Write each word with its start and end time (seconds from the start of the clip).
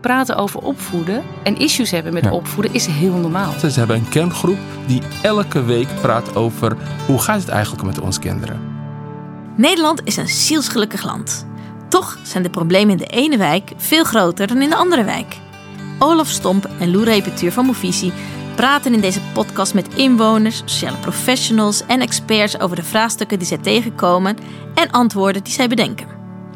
praten 0.00 0.36
over 0.36 0.60
opvoeden 0.60 1.22
en 1.42 1.58
issues 1.58 1.90
hebben 1.90 2.12
met 2.12 2.30
opvoeden 2.30 2.74
is 2.74 2.86
heel 2.86 3.14
normaal. 3.14 3.52
Ze 3.58 3.78
hebben 3.78 3.96
een 3.96 4.08
kerngroep 4.08 4.58
die 4.86 5.02
elke 5.22 5.62
week 5.62 5.88
praat 6.00 6.36
over 6.36 6.76
hoe 7.06 7.18
gaat 7.18 7.40
het 7.40 7.48
eigenlijk 7.48 7.84
met 7.84 8.00
onze 8.00 8.20
kinderen. 8.20 8.60
Nederland 9.56 10.00
is 10.04 10.16
een 10.16 10.28
zielsgelukkig 10.28 11.04
land. 11.04 11.46
Toch 11.88 12.18
zijn 12.22 12.42
de 12.42 12.50
problemen 12.50 12.90
in 12.90 12.96
de 12.96 13.06
ene 13.06 13.36
wijk 13.36 13.72
veel 13.76 14.04
groter 14.04 14.46
dan 14.46 14.62
in 14.62 14.70
de 14.70 14.76
andere 14.76 15.04
wijk. 15.04 15.36
Olaf 15.98 16.28
Stomp 16.28 16.68
en 16.78 16.90
Lou 16.90 17.04
Repetuur 17.04 17.52
van 17.52 17.66
Movisie 17.66 18.12
praten 18.54 18.94
in 18.94 19.00
deze 19.00 19.20
podcast 19.32 19.74
met 19.74 19.94
inwoners, 19.94 20.56
sociale 20.56 20.96
professionals 20.96 21.86
en 21.86 22.00
experts 22.00 22.60
over 22.60 22.76
de 22.76 22.82
vraagstukken 22.82 23.38
die 23.38 23.48
zij 23.48 23.58
tegenkomen 23.58 24.36
en 24.74 24.90
antwoorden 24.90 25.44
die 25.44 25.52
zij 25.52 25.68
bedenken. 25.68 26.06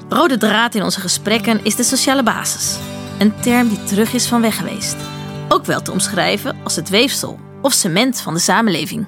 Rode 0.08 0.38
draad 0.38 0.74
in 0.74 0.82
onze 0.82 1.00
gesprekken 1.00 1.64
is 1.64 1.76
de 1.76 1.82
sociale 1.82 2.22
basis. 2.22 2.78
Een 3.18 3.40
term 3.40 3.68
die 3.68 3.84
terug 3.84 4.12
is 4.12 4.28
van 4.28 4.40
weg 4.40 4.56
geweest. 4.56 4.96
Ook 5.48 5.64
wel 5.64 5.82
te 5.82 5.92
omschrijven 5.92 6.56
als 6.64 6.76
het 6.76 6.88
weefsel 6.88 7.38
of 7.62 7.72
cement 7.72 8.20
van 8.20 8.34
de 8.34 8.40
samenleving. 8.40 9.06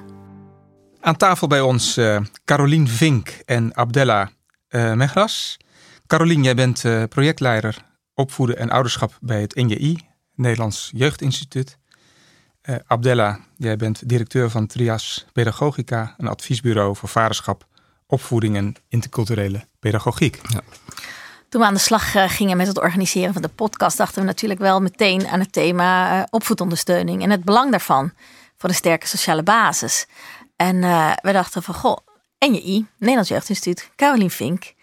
Aan 0.99 1.17
tafel 1.17 1.47
bij 1.47 1.61
ons 1.61 1.97
uh, 1.97 2.19
Carolien 2.45 2.87
Vink 2.87 3.29
en 3.45 3.75
Abdella 3.75 4.29
uh, 4.69 4.93
Megras. 4.93 5.57
Carolien, 6.07 6.43
jij 6.43 6.55
bent 6.55 6.83
uh, 6.83 7.03
projectleider 7.03 7.85
opvoeden 8.13 8.57
en 8.57 8.69
ouderschap 8.69 9.17
bij 9.21 9.41
het 9.41 9.55
NJI, 9.55 9.99
Nederlands 10.35 10.91
Jeugdinstituut. 10.93 11.77
Uh, 12.63 12.75
Abdella, 12.85 13.39
jij 13.57 13.75
bent 13.75 14.09
directeur 14.09 14.49
van 14.49 14.67
Trias 14.67 15.25
Pedagogica, 15.33 16.15
een 16.17 16.27
adviesbureau 16.27 16.95
voor 16.95 17.09
vaderschap, 17.09 17.67
opvoeding 18.05 18.55
en 18.55 18.75
interculturele 18.87 19.67
pedagogiek. 19.79 20.41
Ja. 20.49 20.61
Toen 21.57 21.65
we 21.65 21.71
aan 21.71 21.77
de 21.77 21.85
slag 21.85 22.15
uh, 22.15 22.23
gingen 22.27 22.57
met 22.57 22.67
het 22.67 22.79
organiseren 22.79 23.33
van 23.33 23.41
de 23.41 23.47
podcast, 23.47 23.97
dachten 23.97 24.21
we 24.21 24.27
natuurlijk 24.27 24.59
wel 24.59 24.81
meteen 24.81 25.27
aan 25.27 25.39
het 25.39 25.51
thema 25.51 26.17
uh, 26.17 26.23
opvoedondersteuning 26.29 27.23
en 27.23 27.29
het 27.29 27.43
belang 27.43 27.71
daarvan 27.71 28.11
voor 28.57 28.69
een 28.69 28.75
sterke 28.75 29.07
sociale 29.07 29.43
basis. 29.43 30.05
En 30.55 30.79
we 31.21 31.31
dachten 31.31 31.63
van, 31.63 31.73
goh, 31.73 31.97
NJI, 32.39 32.87
Nederlands 32.97 33.29
Jeugdinstituut, 33.29 33.89
Carolien 33.95 34.29
Vink, 34.29 34.73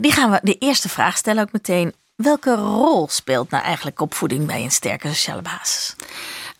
die 0.00 0.12
gaan 0.12 0.30
we 0.30 0.38
de 0.42 0.58
eerste 0.58 0.88
vraag 0.88 1.16
stellen 1.16 1.42
ook 1.42 1.52
meteen. 1.52 1.94
Welke 2.16 2.54
rol 2.54 3.08
speelt 3.08 3.50
nou 3.50 3.64
eigenlijk 3.64 4.00
opvoeding 4.00 4.46
bij 4.46 4.62
een 4.62 4.70
sterke 4.70 5.08
sociale 5.08 5.42
basis? 5.42 5.96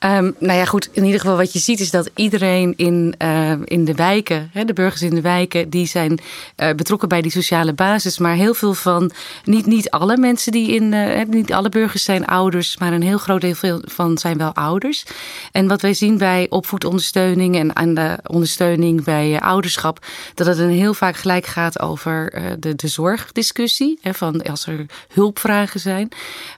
Um, 0.04 0.34
nou 0.38 0.58
ja, 0.58 0.64
goed. 0.64 0.88
In 0.92 1.04
ieder 1.04 1.20
geval 1.20 1.36
wat 1.36 1.52
je 1.52 1.58
ziet 1.58 1.80
is 1.80 1.90
dat 1.90 2.10
iedereen 2.14 2.74
in, 2.76 3.14
uh, 3.22 3.52
in 3.64 3.84
de 3.84 3.94
wijken, 3.94 4.50
hè, 4.52 4.64
de 4.64 4.72
burgers 4.72 5.02
in 5.02 5.14
de 5.14 5.20
wijken, 5.20 5.70
die 5.70 5.86
zijn 5.86 6.18
uh, 6.56 6.70
betrokken 6.70 7.08
bij 7.08 7.22
die 7.22 7.30
sociale 7.30 7.72
basis. 7.72 8.18
Maar 8.18 8.34
heel 8.34 8.54
veel 8.54 8.74
van, 8.74 9.10
niet, 9.44 9.66
niet 9.66 9.90
alle 9.90 10.16
mensen 10.16 10.52
die 10.52 10.74
in, 10.74 10.92
uh, 10.92 11.24
niet 11.28 11.52
alle 11.52 11.68
burgers 11.68 12.04
zijn 12.04 12.26
ouders, 12.26 12.78
maar 12.78 12.92
een 12.92 13.02
heel 13.02 13.18
groot 13.18 13.40
deel 13.40 13.80
van 13.84 14.18
zijn 14.18 14.38
wel 14.38 14.54
ouders. 14.54 15.04
En 15.52 15.68
wat 15.68 15.80
wij 15.82 15.94
zien 15.94 16.18
bij 16.18 16.46
opvoedondersteuning 16.48 17.56
en 17.56 17.76
aan 17.76 17.94
de 17.94 18.18
ondersteuning 18.26 19.04
bij 19.04 19.40
ouderschap, 19.40 20.06
dat 20.34 20.46
het 20.46 20.58
een 20.58 20.70
heel 20.70 20.94
vaak 20.94 21.16
gelijk 21.16 21.46
gaat 21.46 21.80
over 21.80 22.32
de, 22.58 22.74
de 22.74 22.88
zorgdiscussie. 22.88 23.98
Hè, 24.00 24.14
van 24.14 24.42
als 24.42 24.66
er 24.66 24.86
hulpvragen 25.12 25.80
zijn. 25.80 26.08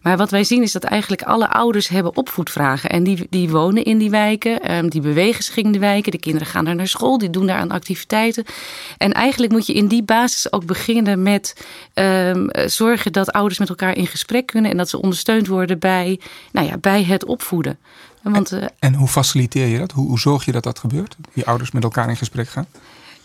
Maar 0.02 0.16
wat 0.16 0.30
wij 0.30 0.44
zien 0.44 0.62
is 0.62 0.72
dat 0.72 0.84
eigenlijk 0.84 1.22
alle 1.22 1.50
ouders 1.50 1.88
hebben 1.88 2.16
opvoedvragen. 2.16 2.90
En 2.90 3.02
die 3.02 3.26
die 3.36 3.50
wonen 3.50 3.84
in 3.84 3.98
die 3.98 4.10
wijken, 4.10 4.62
ehm, 4.62 4.88
die 4.88 5.00
bewegen 5.00 5.44
zich 5.44 5.56
in 5.56 5.70
die 5.70 5.80
wijken. 5.80 6.12
De 6.12 6.18
kinderen 6.18 6.46
gaan 6.46 6.64
daar 6.64 6.74
naar 6.74 6.88
school, 6.88 7.18
die 7.18 7.30
doen 7.30 7.46
daar 7.46 7.58
aan 7.58 7.70
activiteiten. 7.70 8.44
En 8.98 9.12
eigenlijk 9.12 9.52
moet 9.52 9.66
je 9.66 9.72
in 9.72 9.86
die 9.86 10.02
basis 10.02 10.52
ook 10.52 10.64
beginnen 10.64 11.22
met 11.22 11.66
um, 11.94 12.48
zorgen 12.66 13.12
dat 13.12 13.32
ouders 13.32 13.58
met 13.58 13.68
elkaar 13.68 13.96
in 13.96 14.06
gesprek 14.06 14.46
kunnen 14.46 14.70
en 14.70 14.76
dat 14.76 14.88
ze 14.88 15.02
ondersteund 15.02 15.46
worden 15.46 15.78
bij, 15.78 16.20
nou 16.52 16.66
ja, 16.66 16.78
bij 16.78 17.04
het 17.04 17.24
opvoeden. 17.24 17.78
Want, 18.22 18.52
en, 18.52 18.72
en 18.78 18.94
hoe 18.94 19.08
faciliteer 19.08 19.66
je 19.66 19.78
dat? 19.78 19.92
Hoe, 19.92 20.08
hoe 20.08 20.18
zorg 20.18 20.44
je 20.44 20.52
dat 20.52 20.62
dat 20.62 20.78
gebeurt? 20.78 21.16
Die 21.32 21.46
ouders 21.46 21.70
met 21.70 21.82
elkaar 21.82 22.08
in 22.08 22.16
gesprek 22.16 22.48
gaan? 22.48 22.66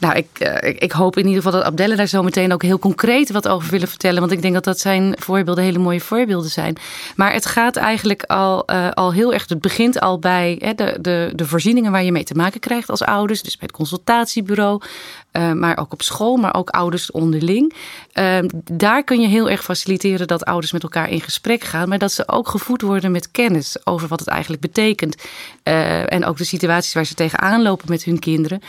Nou, 0.02 0.16
ik, 0.16 0.28
uh, 0.40 0.70
ik, 0.70 0.80
ik, 0.80 0.92
hoop 0.92 1.18
in 1.18 1.28
ieder 1.28 1.44
geval 1.44 1.60
dat 1.60 1.68
Abdelle 1.68 1.96
daar 1.96 2.08
zo 2.08 2.24
meteen 2.24 2.54
ook 2.54 2.64
heel 2.64 2.80
concreet 2.80 3.32
wat 3.32 3.48
over 3.48 3.72
willen 3.72 3.88
vertellen. 3.88 4.20
Want 4.20 4.32
ik 4.32 4.42
denk 4.42 4.54
dat 4.54 4.64
dat 4.64 4.80
zijn 4.80 5.16
voorbeelden 5.20 5.64
hele 5.64 5.80
mooie 5.80 6.02
voorbeelden 6.02 6.50
zijn. 6.50 6.76
Maar 7.16 7.34
het 7.34 7.46
gaat 7.46 7.76
eigenlijk 7.76 8.24
al, 8.24 8.64
uh, 8.72 8.90
al 8.90 9.14
heel 9.14 9.34
erg. 9.34 9.50
Het 9.50 9.62
begint 9.62 10.00
al 10.00 10.20
bij 10.20 10.56
hè, 10.60 10.74
de, 10.74 10.98
de, 11.02 11.32
de 11.36 11.46
voorzieningen 11.46 11.92
waar 11.92 12.04
je 12.04 12.12
mee 12.12 12.24
te 12.24 12.34
maken 12.34 12.60
krijgt 12.60 12.90
als 12.90 13.02
ouders. 13.02 13.42
Dus 13.42 13.58
bij 13.58 13.68
het 13.68 13.78
consultatiebureau. 13.78 14.82
Uh, 15.32 15.52
maar 15.52 15.78
ook 15.78 15.94
op 15.94 16.02
school, 16.02 16.38
maar 16.38 16.56
ook 16.56 16.70
ouders 16.70 17.12
onderling. 17.12 17.74
daar 18.64 19.04
kun 19.04 19.22
je 19.22 19.28
heel 19.28 19.50
erg 19.50 19.64
faciliteren 19.64 20.28
dat 20.28 20.46
ouders 20.46 20.72
met 20.72 20.84
elkaar 20.84 21.10
in 21.10 21.22
gesprek 21.22 21.64
gaan. 21.64 21.90
Maar 21.90 21.98
dat 21.98 22.12
ze 22.12 22.28
ook 22.28 22.48
gevoed 22.48 22.82
worden 22.82 23.12
met 23.12 23.32
kennis 23.32 23.86
over 23.86 24.08
wat 24.08 24.20
het 24.20 24.30
eigenlijk 24.30 24.62
betekent. 24.62 25.16
en 25.64 26.26
ook 26.26 26.38
de 26.38 26.44
situaties 26.44 26.94
waar 26.94 27.06
ze 27.06 27.14
tegenaan 27.14 27.62
lopen 27.62 27.90
met 27.90 28.04
hun 28.04 28.20
kinderen. 28.20 28.62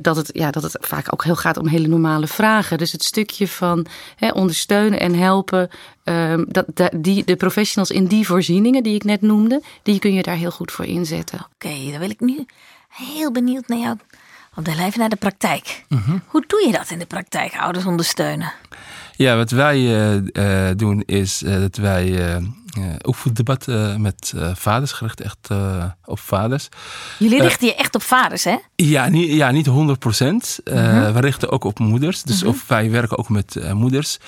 dat 0.00 0.16
het, 0.16 0.30
ja, 0.32 0.50
dat 0.50 0.62
het 0.62 0.76
vaak 0.80 1.12
ook 1.12 1.24
heel 1.24 1.36
gaat 1.36 1.56
om 1.56 1.66
hele 1.66 1.88
normale 1.88 2.26
vragen. 2.26 2.78
Dus 2.78 2.92
het 2.92 3.04
stukje 3.04 3.48
van 3.48 3.86
hè, 4.16 4.30
ondersteunen 4.30 5.00
en 5.00 5.14
helpen. 5.14 5.70
Um, 6.04 6.46
dat, 6.48 6.66
die, 6.96 7.24
de 7.24 7.36
professionals 7.36 7.90
in 7.90 8.06
die 8.06 8.26
voorzieningen 8.26 8.82
die 8.82 8.94
ik 8.94 9.04
net 9.04 9.20
noemde, 9.20 9.62
die 9.82 9.98
kun 9.98 10.12
je 10.14 10.22
daar 10.22 10.36
heel 10.36 10.50
goed 10.50 10.72
voor 10.72 10.84
inzetten. 10.84 11.46
Oké, 11.54 11.90
dan 11.90 12.00
wil 12.00 12.10
ik 12.10 12.20
nu 12.20 12.46
heel 12.88 13.32
benieuwd 13.32 13.68
naar 13.68 13.78
jou. 13.78 13.96
Op 14.54 14.64
de 14.64 14.70
even 14.70 14.98
naar 14.98 15.08
de 15.08 15.16
praktijk. 15.16 15.84
Mhm. 15.88 16.18
Hoe 16.26 16.44
doe 16.46 16.66
je 16.66 16.72
dat 16.72 16.90
in 16.90 16.98
de 16.98 17.06
praktijk, 17.06 17.56
ouders 17.56 17.84
ondersteunen? 17.84 18.52
Ja, 19.16 19.36
wat 19.36 19.50
wij 19.50 19.78
uh, 20.32 20.70
doen 20.76 21.02
is 21.06 21.42
uh, 21.42 21.60
dat 21.60 21.76
wij 21.76 22.36
opvoeddebatten 23.02 24.00
met 24.00 24.32
vaders 24.54 24.92
gericht 24.92 25.20
echt 25.20 25.48
op 26.04 26.18
vaders. 26.18 26.68
Jullie 27.18 27.42
richten 27.42 27.66
je 27.66 27.74
echt 27.74 27.94
op 27.94 28.02
vaders, 28.02 28.44
hè? 28.44 28.56
Ja, 28.76 29.08
niet, 29.08 29.32
ja, 29.32 29.50
niet 29.50 29.66
100 29.66 29.98
procent. 29.98 30.58
Mhm. 30.64 31.12
We 31.12 31.20
richten 31.20 31.50
ook 31.50 31.64
op 31.64 31.78
moeders. 31.78 32.22
Dus 32.22 32.40
mhm. 32.40 32.48
of 32.48 32.64
wij 32.66 32.90
werken 32.90 33.18
ook 33.18 33.28
met 33.28 33.72
moeders. 33.72 34.18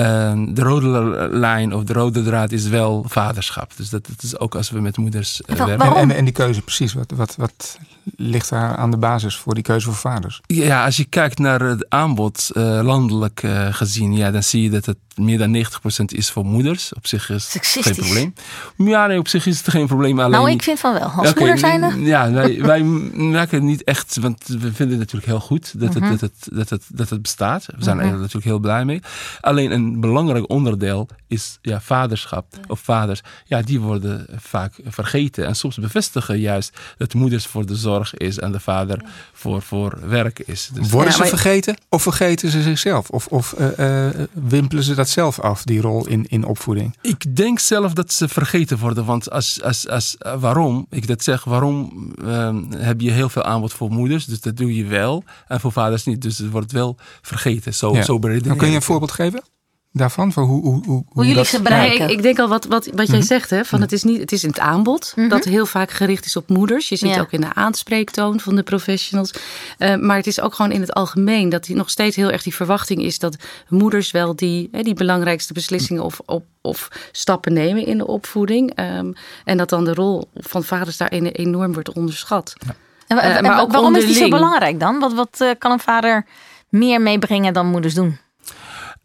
Ehm, 0.00 0.54
de 0.54 0.62
rode 0.62 1.28
lijn 1.30 1.74
of 1.74 1.84
de 1.84 1.92
rode 1.92 2.22
draad 2.22 2.52
is 2.52 2.68
wel 2.68 3.04
vaderschap. 3.08 3.76
Dus 3.76 3.90
dat, 3.90 4.06
dat 4.06 4.22
is 4.22 4.38
ook 4.38 4.54
als 4.54 4.70
we 4.70 4.80
met 4.80 4.96
moeders 4.96 5.40
uh, 5.46 5.64
werken. 5.64 5.96
En, 5.96 6.10
en, 6.10 6.24
die 6.24 6.32
keuze 6.32 6.62
precies, 6.62 6.92
wat, 6.92 7.12
wat, 7.16 7.36
wat 7.36 7.78
ligt 8.16 8.50
daar 8.50 8.76
aan 8.76 8.90
de 8.90 8.96
basis 8.96 9.36
voor 9.36 9.54
die 9.54 9.62
keuze 9.62 9.86
voor 9.86 9.94
vaders? 9.94 10.40
Ja, 10.46 10.84
als 10.84 10.96
je 10.96 11.04
kijkt 11.04 11.38
naar 11.38 11.60
het 11.60 11.86
aanbod 11.88 12.50
uh, 12.52 12.80
landelijk 12.82 13.42
uh, 13.42 13.66
gezien, 13.70 14.16
ja, 14.16 14.30
dan 14.30 14.42
zie 14.42 14.62
je 14.62 14.70
dat 14.70 14.86
het 14.86 14.98
meer 15.20 15.38
dan 15.38 15.56
90% 15.56 16.04
is 16.06 16.30
voor 16.30 16.44
moeders. 16.44 16.94
Op 16.94 17.06
zich 17.06 17.30
is 17.30 17.52
het 17.52 17.66
geen 17.66 17.94
probleem. 17.94 18.34
Ja, 18.76 19.06
nee, 19.06 19.18
op 19.18 19.28
zich 19.28 19.46
is 19.46 19.58
het 19.58 19.70
geen 19.70 19.86
probleem. 19.86 20.20
Alleen... 20.20 20.30
Nou, 20.30 20.50
ik 20.50 20.62
vind 20.62 20.78
van 20.78 20.92
wel. 20.92 21.02
Als 21.02 21.28
okay, 21.28 21.32
moeder 21.34 21.58
zijn 21.58 21.82
er. 21.82 21.98
Ja, 21.98 22.30
wij, 22.30 22.62
wij 22.72 22.82
merken 22.82 23.56
het 23.56 23.66
niet 23.66 23.84
echt, 23.84 24.16
want 24.20 24.46
we 24.46 24.72
vinden 24.72 24.88
het 24.88 24.98
natuurlijk 24.98 25.26
heel 25.26 25.40
goed 25.40 25.80
dat, 25.80 25.94
het, 25.94 26.02
mhm. 26.02 26.10
dat, 26.10 26.20
het, 26.20 26.48
dat, 26.52 26.68
het, 26.68 26.84
dat 26.88 27.10
het 27.10 27.22
bestaat. 27.22 27.66
We 27.66 27.84
zijn 27.84 27.98
er 27.98 28.06
mhm. 28.06 28.18
natuurlijk 28.18 28.44
heel 28.44 28.58
blij 28.58 28.84
mee. 28.84 29.02
Alleen 29.40 29.70
een 29.70 30.00
belangrijk 30.00 30.50
onderdeel 30.50 31.08
is 31.26 31.58
ja, 31.62 31.80
vaderschap 31.80 32.46
of 32.66 32.80
vaders. 32.80 33.20
Ja, 33.44 33.62
die 33.62 33.80
worden 33.80 34.26
vaak 34.36 34.74
vergeten. 34.84 35.46
En 35.46 35.56
soms 35.56 35.76
bevestigen 35.76 36.38
juist 36.38 36.78
dat 36.96 37.14
moeders 37.14 37.46
voor 37.46 37.66
de 37.66 37.76
zorg 37.76 38.14
is 38.14 38.38
en 38.38 38.52
de 38.52 38.60
vader 38.60 39.04
voor, 39.32 39.62
voor 39.62 39.98
werk 40.08 40.38
is. 40.38 40.70
Dus 40.72 40.90
worden 40.90 41.12
ze 41.12 41.24
vergeten 41.24 41.76
of 41.88 42.02
vergeten 42.02 42.50
ze 42.50 42.62
zichzelf? 42.62 43.10
Of, 43.10 43.26
of 43.26 43.54
uh, 43.58 43.78
uh, 43.78 44.24
wimpelen 44.32 44.84
ze 44.84 44.94
dat 44.94 45.08
zelf 45.10 45.40
af, 45.40 45.64
die 45.64 45.80
rol 45.80 46.06
in, 46.06 46.26
in 46.28 46.44
opvoeding? 46.44 46.96
Ik 47.02 47.36
denk 47.36 47.58
zelf 47.58 47.92
dat 47.92 48.12
ze 48.12 48.28
vergeten 48.28 48.78
worden. 48.78 49.04
Want 49.04 49.30
als, 49.30 49.62
als, 49.62 49.88
als, 49.88 50.16
waarom 50.38 50.86
ik 50.90 51.06
dat 51.06 51.22
zeg, 51.22 51.44
waarom 51.44 52.08
ehm, 52.24 52.70
heb 52.70 53.00
je 53.00 53.10
heel 53.10 53.28
veel 53.28 53.42
aanbod 53.42 53.72
voor 53.72 53.90
moeders? 53.90 54.24
Dus 54.24 54.40
dat 54.40 54.56
doe 54.56 54.74
je 54.74 54.84
wel. 54.84 55.24
En 55.48 55.60
voor 55.60 55.72
vaders 55.72 56.04
niet. 56.04 56.22
Dus 56.22 56.38
het 56.38 56.50
wordt 56.50 56.72
wel 56.72 56.96
vergeten. 57.22 57.74
Zo, 57.74 57.94
ja. 57.94 58.02
zo 58.02 58.18
Dan 58.18 58.56
kun 58.56 58.68
je 58.68 58.74
een 58.74 58.82
voorbeeld 58.82 59.12
geven? 59.12 59.42
Daarvan? 59.92 60.32
Voor 60.32 60.42
hoe, 60.42 60.62
hoe, 60.62 60.84
hoe, 60.84 61.04
hoe 61.08 61.26
jullie 61.26 61.44
ze 61.44 61.62
bereiken? 61.62 62.04
ik, 62.04 62.10
ik, 62.10 62.22
denk 62.22 62.38
al 62.38 62.48
wat, 62.48 62.64
wat, 62.64 62.86
wat 62.94 63.06
jij 63.06 63.18
mhm. 63.18 63.26
zegt, 63.26 63.50
hè, 63.50 63.64
van 63.64 63.80
het, 63.80 63.92
is 63.92 64.02
niet, 64.02 64.20
het 64.20 64.32
is 64.32 64.42
in 64.42 64.48
het 64.48 64.58
aanbod 64.58 65.12
mhm. 65.16 65.28
dat 65.28 65.44
heel 65.44 65.66
vaak 65.66 65.90
gericht 65.90 66.24
is 66.24 66.36
op 66.36 66.48
moeders. 66.48 66.88
Je 66.88 66.96
ziet 66.96 67.18
ook 67.18 67.32
in 67.32 67.40
de 67.40 67.54
aanspreektoon 67.54 68.40
van 68.40 68.56
de 68.56 68.62
professionals. 68.62 69.34
Uh, 69.78 69.96
maar 69.96 70.16
het 70.16 70.26
is 70.26 70.40
ook 70.40 70.54
gewoon 70.54 70.72
in 70.72 70.80
het 70.80 70.92
algemeen 70.92 71.48
dat 71.48 71.64
die 71.64 71.76
nog 71.76 71.90
steeds 71.90 72.16
heel 72.16 72.30
erg 72.30 72.42
die 72.42 72.54
verwachting 72.54 73.02
is 73.02 73.18
dat 73.18 73.36
moeders 73.68 74.10
wel 74.10 74.36
die, 74.36 74.68
hè, 74.72 74.82
die 74.82 74.94
belangrijkste 74.94 75.52
beslissingen 75.52 76.02
of, 76.02 76.20
op, 76.26 76.44
of 76.60 76.88
stappen 77.12 77.52
nemen 77.52 77.86
in 77.86 77.98
de 77.98 78.06
opvoeding. 78.06 78.78
Um, 78.78 79.12
en 79.44 79.56
dat 79.56 79.68
dan 79.68 79.84
de 79.84 79.94
rol 79.94 80.28
van 80.34 80.64
vaders 80.64 80.96
daarin 80.96 81.26
enorm 81.26 81.72
wordt 81.72 81.92
onderschat. 81.92 82.52
Ja. 82.66 82.74
En, 83.06 83.16
uh, 83.16 83.22
maar 83.22 83.60
ook 83.60 83.70
waarom 83.70 83.86
onderling. 83.86 84.10
is 84.10 84.18
die 84.18 84.30
zo 84.30 84.36
belangrijk 84.36 84.80
dan? 84.80 84.98
Wat, 84.98 85.12
wat 85.12 85.38
uh, 85.42 85.50
kan 85.58 85.70
een 85.70 85.80
vader 85.80 86.26
meer 86.68 87.00
meebrengen 87.00 87.52
dan 87.52 87.66
moeders 87.66 87.94
doen? 87.94 88.18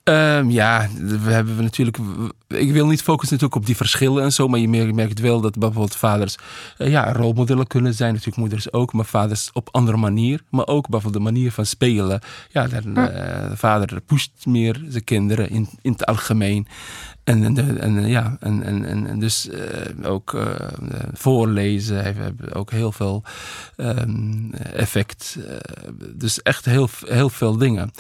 Um, 0.10 0.50
ja, 0.50 0.88
we 1.02 1.31
hebben 1.31 1.56
natuurlijk. 1.56 1.98
Ik 2.48 2.72
wil 2.72 2.88
niet 2.88 3.02
focussen 3.02 3.38
natuurlijk 3.38 3.56
op 3.56 3.66
die 3.66 3.75
verschillen 3.75 4.24
en 4.24 4.31
zo, 4.31 4.48
maar 4.48 4.60
je 4.60 4.94
merkt 4.94 5.19
wel 5.19 5.42
dat 5.42 5.57
bijvoorbeeld 5.57 5.96
vaders 5.96 6.36
uh, 6.78 6.90
ja, 6.90 7.13
rolmodellen 7.13 7.68
kunnen 7.68 7.94
zijn. 7.94 8.12
Natuurlijk 8.12 8.38
moeders 8.38 8.72
ook, 8.72 8.94
maar 8.94 9.06
vaders 9.06 9.50
op 9.54 9.69
andere 9.72 9.98
manier. 9.98 10.42
Maar 10.50 10.68
ook 10.68 10.90
bijvoorbeeld 10.90 11.25
de 11.25 11.31
manier 11.31 11.52
van 11.52 11.66
spelen. 11.66 12.22
Ja, 12.50 12.68
dan, 12.68 12.88
uh, 12.88 13.06
de 13.50 13.57
vader 13.57 14.02
pusht 14.02 14.46
meer 14.46 14.81
zijn 14.88 15.04
kinderen 15.04 15.50
in, 15.50 15.69
in 15.81 15.92
het 15.92 16.06
algemeen. 16.06 16.68
En, 17.25 17.44
en, 17.44 17.80
en 17.80 18.07
ja, 18.07 18.38
en, 18.39 18.63
en, 18.63 19.07
en 19.07 19.19
dus 19.19 19.50
ook 20.04 20.38
voorlezen 21.13 22.04
heeft 22.04 22.54
ook 22.54 22.72
heel 22.72 22.92
veel 22.92 23.24
um, 23.77 24.54
effect. 24.54 25.38
dus 26.13 26.42
echt 26.42 26.66
heel, 26.66 26.89
heel 27.06 27.30
veel 27.30 27.57
dingen. 27.57 27.92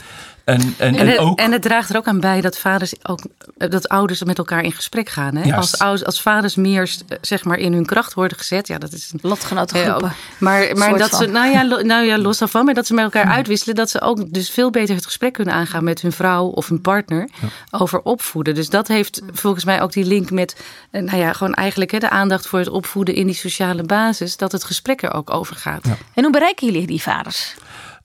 En, 0.45 0.75
en, 0.77 0.95
en, 0.95 1.07
het, 1.07 1.17
ook... 1.17 1.39
en 1.39 1.51
het 1.51 1.61
draagt 1.61 1.89
er 1.89 1.97
ook 1.97 2.07
aan 2.07 2.19
bij 2.19 2.41
dat 2.41 2.57
vaders 2.57 2.93
ook 3.03 3.19
dat 3.57 3.89
ouders 3.89 4.23
met 4.23 4.37
elkaar 4.37 4.63
in 4.63 4.71
gesprek 4.71 5.09
gaan. 5.09 5.35
Hè? 5.35 5.55
Als, 5.55 5.79
als 5.79 6.21
vaders 6.21 6.55
meer 6.55 6.95
zeg 7.21 7.43
maar 7.43 7.57
in 7.57 7.73
hun 7.73 7.85
kracht 7.85 8.13
worden 8.13 8.37
gezet, 8.37 8.67
ja, 8.67 8.77
dat 8.77 8.91
is 8.91 9.11
een 9.13 9.19
lotgenotengroepen. 9.21 10.13
maar 10.37 10.77
maar 10.77 10.97
dat 10.97 11.15
ze, 11.15 11.25
nou 11.25 11.51
ja, 11.51 11.61
nou 11.61 12.05
ja, 12.05 12.17
los 12.17 12.37
daarvan, 12.37 12.65
maar 12.65 12.73
dat 12.73 12.87
ze 12.87 12.93
met 12.93 13.03
elkaar 13.03 13.25
uitwisselen, 13.25 13.75
dat 13.75 13.89
ze 13.89 14.01
ook 14.01 14.33
dus 14.33 14.49
veel 14.49 14.69
beter 14.69 14.95
het 14.95 15.05
gesprek 15.05 15.33
kunnen 15.33 15.53
aangaan 15.53 15.83
met 15.83 16.01
hun 16.01 16.11
vrouw 16.11 16.45
of 16.45 16.69
hun 16.69 16.81
partner 16.81 17.29
over 17.71 18.01
opvoeden. 18.01 18.55
Dus 18.55 18.69
dat 18.69 18.87
heeft 18.87 19.14
volgens 19.31 19.65
mij 19.65 19.81
ook 19.81 19.91
die 19.91 20.05
link 20.05 20.31
met, 20.31 20.65
eh, 20.91 21.01
nou 21.01 21.17
ja, 21.17 21.33
gewoon 21.33 21.53
eigenlijk 21.53 21.91
hè, 21.91 21.99
de 21.99 22.09
aandacht 22.09 22.47
voor 22.47 22.59
het 22.59 22.67
opvoeden 22.67 23.15
in 23.15 23.25
die 23.25 23.35
sociale 23.35 23.83
basis, 23.83 24.37
dat 24.37 24.51
het 24.51 24.63
gesprek 24.63 25.01
er 25.01 25.13
ook 25.13 25.29
over 25.29 25.55
gaat. 25.55 25.85
En 26.13 26.23
hoe 26.23 26.31
bereiken 26.31 26.67
jullie 26.67 26.87
die 26.87 27.01
vaders? 27.01 27.55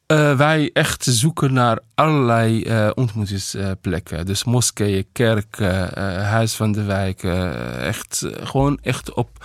Uh, 0.06 0.36
wij 0.36 0.70
echt 0.72 1.04
zoeken 1.04 1.52
naar 1.52 1.78
allerlei 1.94 2.64
uh, 2.64 2.90
ontmoetingsplekken. 2.94 4.26
Dus 4.26 4.44
moskeeën, 4.44 5.06
kerken, 5.12 5.90
uh, 5.98 6.28
huis 6.28 6.54
van 6.54 6.72
de 6.72 6.82
wijk. 6.82 7.22
echt, 7.22 8.26
gewoon 8.42 8.78
echt 8.82 9.12
op 9.14 9.44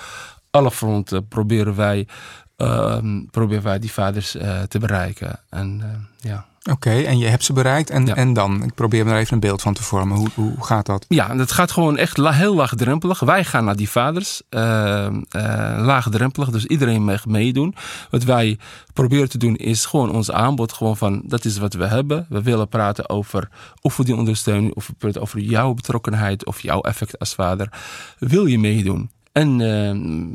alle 0.49 0.71
fronten 0.71 1.27
proberen 1.27 1.75
wij, 1.75 2.07
ehm, 2.55 3.25
proberen 3.25 3.63
wij 3.63 3.79
die 3.79 3.91
vaders 3.91 4.31
te 4.67 4.79
bereiken. 4.79 5.39
En 5.49 5.81
ja. 6.17 6.45
Oké, 6.71 7.01
en 7.01 7.17
je 7.17 7.27
hebt 7.27 7.43
ze 7.43 7.53
bereikt 7.53 7.89
en, 7.89 8.15
en 8.15 8.33
dan? 8.33 8.63
Ik 8.63 8.73
probeer 8.73 9.05
me 9.05 9.11
er 9.11 9.17
even 9.17 9.33
een 9.33 9.39
beeld 9.39 9.61
van 9.61 9.73
te 9.73 9.83
vormen. 9.83 10.17
Hoe, 10.17 10.29
hoe 10.35 10.63
gaat 10.63 10.85
dat? 10.85 11.05
Ja, 11.07 11.35
dat 11.35 11.51
gaat 11.51 11.71
gewoon 11.71 11.97
echt 11.97 12.17
heel 12.17 12.55
laagdrempelig. 12.55 13.19
Wij 13.19 13.43
gaan 13.43 13.65
naar 13.65 13.75
die 13.75 13.89
vaders. 13.89 14.41
Uh, 14.49 14.61
uh, 14.61 15.11
laagdrempelig, 15.79 16.49
dus 16.49 16.65
iedereen 16.65 17.03
mag 17.03 17.25
meedoen. 17.25 17.75
Wat 18.09 18.23
wij 18.23 18.59
proberen 18.93 19.29
te 19.29 19.37
doen 19.37 19.55
is 19.55 19.85
gewoon 19.85 20.11
ons 20.11 20.31
aanbod. 20.31 20.73
Gewoon 20.73 20.97
van, 20.97 21.21
dat 21.25 21.45
is 21.45 21.57
wat 21.57 21.73
we 21.73 21.85
hebben. 21.85 22.25
We 22.29 22.41
willen 22.41 22.67
praten 22.67 23.09
over 23.09 23.49
ondersteuning, 23.81 24.73
Of 24.73 24.87
we 24.87 24.93
praten 24.93 25.21
over 25.21 25.39
jouw 25.39 25.73
betrokkenheid 25.73 26.45
of 26.45 26.61
jouw 26.61 26.81
effect 26.81 27.19
als 27.19 27.33
vader. 27.33 27.69
Wil 28.19 28.45
je 28.45 28.59
meedoen? 28.59 29.09
En, 29.35 29.61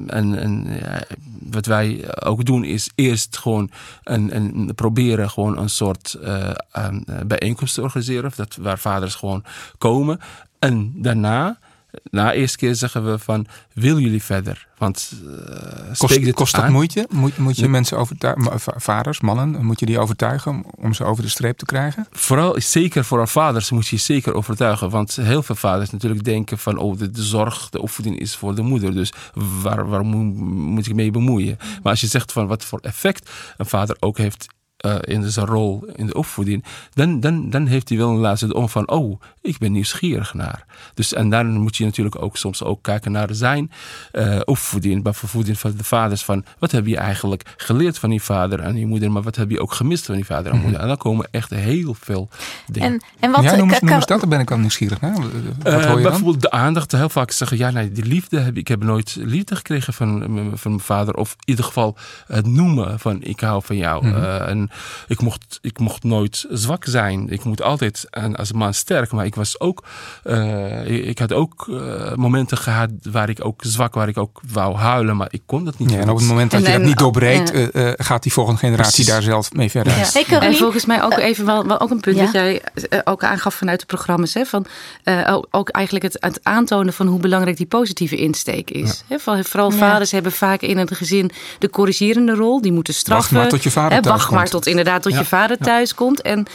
en, 0.07 0.39
en 0.39 0.67
ja, 0.81 1.03
wat 1.51 1.67
wij 1.67 2.05
ook 2.25 2.45
doen 2.45 2.65
is 2.65 2.91
eerst 2.95 3.39
gewoon 3.39 3.71
een, 4.03 4.37
een, 4.37 4.75
proberen 4.75 5.31
gewoon 5.31 5.59
een 5.59 5.71
soort 5.71 6.19
uh, 6.23 6.51
bijeenkomst 7.27 7.75
te 7.75 7.83
organiseren. 7.83 8.33
Dat, 8.37 8.57
waar 8.57 8.79
vaders 8.79 9.15
gewoon 9.15 9.45
komen. 9.79 10.21
En 10.59 10.93
daarna 10.95 11.59
na 12.11 12.31
de 12.31 12.37
eerste 12.37 12.59
keer 12.59 12.75
zeggen 12.75 13.11
we 13.11 13.19
van, 13.19 13.47
wil 13.73 13.99
jullie 13.99 14.23
verder? 14.23 14.69
Want 14.79 15.13
uh, 15.25 15.97
kost, 15.99 16.33
kost 16.33 16.55
dat 16.57 16.69
moeite? 16.69 17.07
Moet, 17.11 17.39
moet 17.39 17.57
je 17.57 17.69
mensen 17.69 17.99
overtuigen, 17.99 18.61
vaders, 18.61 19.21
mannen, 19.21 19.65
moet 19.65 19.81
je 19.81 19.87
die 19.87 19.99
overtuigen 19.99 20.65
om 20.77 20.95
ze 20.95 21.05
over 21.05 21.23
de 21.23 21.29
streep 21.29 21.59
te 21.59 21.65
krijgen? 21.65 22.07
Vooral, 22.11 22.55
zeker 22.61 23.05
voor 23.05 23.29
vaders 23.29 23.71
moet 23.71 23.87
je 23.87 23.97
zeker 23.97 24.35
overtuigen. 24.35 24.91
Want 24.91 25.17
heel 25.17 25.43
veel 25.43 25.55
vaders 25.55 25.91
natuurlijk 25.91 26.25
denken 26.25 26.59
van, 26.59 26.79
oh, 26.79 26.99
de, 26.99 27.11
zorg, 27.13 27.69
de 27.71 27.83
opvoeding 27.83 28.19
is 28.19 28.37
voor 28.37 28.55
de 28.55 28.63
moeder. 28.63 28.95
Dus 28.95 29.13
waar, 29.63 29.89
waar 29.89 30.05
moet, 30.05 30.35
moet 30.51 30.87
ik 30.87 30.95
mee 30.95 31.11
bemoeien? 31.11 31.57
Maar 31.59 31.93
als 31.93 32.01
je 32.01 32.07
zegt 32.07 32.33
van 32.33 32.47
wat 32.47 32.65
voor 32.65 32.79
effect 32.83 33.31
een 33.57 33.67
vader 33.67 33.97
ook 34.01 34.19
heeft 34.19 34.47
uh, 34.87 34.95
in 35.01 35.31
zijn 35.31 35.47
rol 35.47 35.85
in 35.95 36.07
de 36.07 36.15
opvoeding, 36.15 36.65
dan, 36.95 37.21
dan, 37.21 37.51
dan 37.51 37.67
heeft 37.67 37.89
hij 37.89 37.99
wel 37.99 38.11
een 38.11 38.17
laatste 38.17 38.55
om 38.55 38.69
van, 38.69 38.91
oh, 38.91 39.21
ik 39.41 39.59
ben 39.59 39.73
nieuwsgierig 39.73 40.35
naar. 40.35 40.65
Dus, 40.95 41.13
en 41.13 41.31
dan 41.31 41.47
moet 41.47 41.77
je 41.77 41.85
natuurlijk 41.85 42.23
ook 42.23 42.37
soms 42.37 42.63
ook 42.63 42.83
kijken 42.83 43.13
naar 43.13 43.29
zijn 43.31 43.71
uh, 44.13 44.41
opvoeding, 44.45 45.03
bijvoorbeeld 45.03 45.59
van 45.59 45.75
de 45.77 45.85
vaders, 45.85 46.25
van 46.25 46.45
wat 46.59 46.71
heb 46.71 46.87
je 46.87 46.97
eigenlijk 46.97 47.55
geleerd 47.57 47.99
van 47.99 48.11
die 48.11 48.23
vader 48.23 48.61
en 48.61 48.75
die 48.75 48.87
moeder, 48.87 49.13
maar 49.13 49.23
wat 49.23 49.37
heb 49.37 49.51
je 49.51 49.61
ook 49.61 49.73
gemist 49.73 50.07
van 50.07 50.15
die 50.15 50.25
vader 50.25 50.47
en 50.47 50.53
mhm. 50.53 50.63
moeder. 50.63 50.81
En 50.81 50.89
dan 50.89 50.97
komen 50.97 51.29
echt 51.31 51.51
heel 51.51 51.95
veel 51.95 52.29
dingen. 52.67 52.93
En, 52.93 53.03
en 53.21 53.31
wat, 53.31 53.43
ja, 53.43 53.57
noem, 53.57 53.69
noem 53.81 53.89
eens 53.89 54.07
dat, 54.07 54.21
daar 54.21 54.29
ben 54.29 54.41
ik 54.41 54.49
wel 54.49 54.59
nieuwsgierig 54.59 55.01
naar. 55.01 55.15
Wat 55.63 55.85
hoor 55.85 55.97
je 55.97 56.03
bijvoorbeeld 56.03 56.41
de 56.41 56.51
aandacht, 56.51 56.93
heel 56.93 57.09
vaak 57.09 57.31
zeggen, 57.31 57.57
ja, 57.57 57.71
nee, 57.71 57.93
die 57.93 58.05
liefde 58.05 58.39
heb 58.39 58.51
ik, 58.51 58.57
ik 58.57 58.69
heb 58.69 58.83
nooit 58.83 59.17
liefde 59.19 59.57
gekregen 59.57 59.93
van, 59.93 60.21
van 60.55 60.71
mijn 60.71 60.81
vader, 60.81 61.15
of 61.15 61.33
in 61.33 61.43
ieder 61.45 61.65
geval 61.65 61.97
het 62.27 62.47
noemen 62.47 62.99
van 62.99 63.23
ik 63.23 63.41
hou 63.41 63.63
van 63.65 63.77
jou. 63.77 64.07
Mm 64.07 64.19
en 64.41 64.70
ik 65.07 65.21
mocht, 65.21 65.59
ik 65.63 65.79
mocht 65.79 66.03
nooit 66.03 66.47
zwak 66.51 66.85
zijn. 66.89 67.29
Ik 67.29 67.45
moet 67.45 67.63
altijd 67.63 68.09
als 68.33 68.53
man 68.53 68.75
sterk. 68.75 69.13
Maar 69.13 69.25
ik 69.25 69.35
was 69.35 69.61
ook, 69.61 69.85
uh, 70.25 71.09
ik 71.09 71.19
had 71.19 71.33
ook 71.33 71.67
uh, 71.71 72.15
momenten 72.15 72.59
gehad 72.59 72.91
waar 73.03 73.29
ik 73.29 73.45
ook 73.45 73.63
zwak, 73.65 73.95
waar 73.95 74.09
ik 74.09 74.19
ook 74.19 74.41
wou 74.53 74.77
huilen. 74.77 75.17
Maar 75.17 75.29
ik 75.31 75.43
kon 75.47 75.65
dat 75.65 75.79
niet. 75.79 75.91
Ja, 75.91 75.99
en 75.99 76.11
op 76.11 76.17
het 76.17 76.27
moment 76.27 76.51
dat 76.51 76.67
je 76.67 76.73
dat 76.73 76.83
niet 76.83 76.99
doorbreekt, 76.99 77.55
uh, 77.55 77.91
gaat 77.97 78.23
die 78.23 78.33
volgende 78.33 78.61
generatie 78.61 79.05
daar 79.05 79.23
zelf 79.23 79.53
mee 79.53 79.71
verder. 79.71 79.93
Ja. 79.93 80.41
En 80.41 80.55
volgens 80.55 80.87
mij 80.87 81.03
ook 81.03 81.19
even 81.19 81.47
wel, 81.47 81.67
wel 81.67 81.81
ook 81.81 81.91
een 81.91 82.01
punt 82.01 82.19
dat 82.19 82.33
jij 82.33 82.63
ook 83.05 83.25
aangaf 83.25 83.55
vanuit 83.55 83.81
de 83.81 83.87
programma's. 83.87 84.35
Hè, 84.35 84.45
van, 84.45 84.67
ook 85.51 85.69
eigenlijk 85.69 86.05
het, 86.05 86.17
het 86.21 86.41
aantonen 86.43 86.93
van 86.93 87.07
hoe 87.07 87.21
belangrijk 87.21 87.57
die 87.57 87.67
positieve 87.67 88.17
insteek 88.17 88.71
is. 88.71 89.05
Hè, 89.07 89.19
vooral 89.19 89.71
vaders 89.71 90.11
hebben 90.11 90.33
vaak 90.33 90.61
in 90.61 90.79
een 90.79 90.89
gezin 90.89 91.31
de 91.59 91.71
corrigerende 91.71 92.35
rol. 92.35 92.61
Die 92.61 92.73
moeten 92.73 92.95
straffen. 92.95 93.35
Wacht 93.35 93.43
maar 93.43 93.53
tot 93.53 93.63
je 93.63 93.71
vader 93.71 93.99
hè, 93.99 94.09
Wacht 94.09 94.31
maar 94.31 94.49
tot 94.49 94.60
inderdaad 94.67 95.03
tot 95.03 95.19
je 95.19 95.25
vader 95.25 95.59
thuis 95.59 95.95
komt. 95.95 96.23
En 96.23 96.39
uh, 96.39 96.47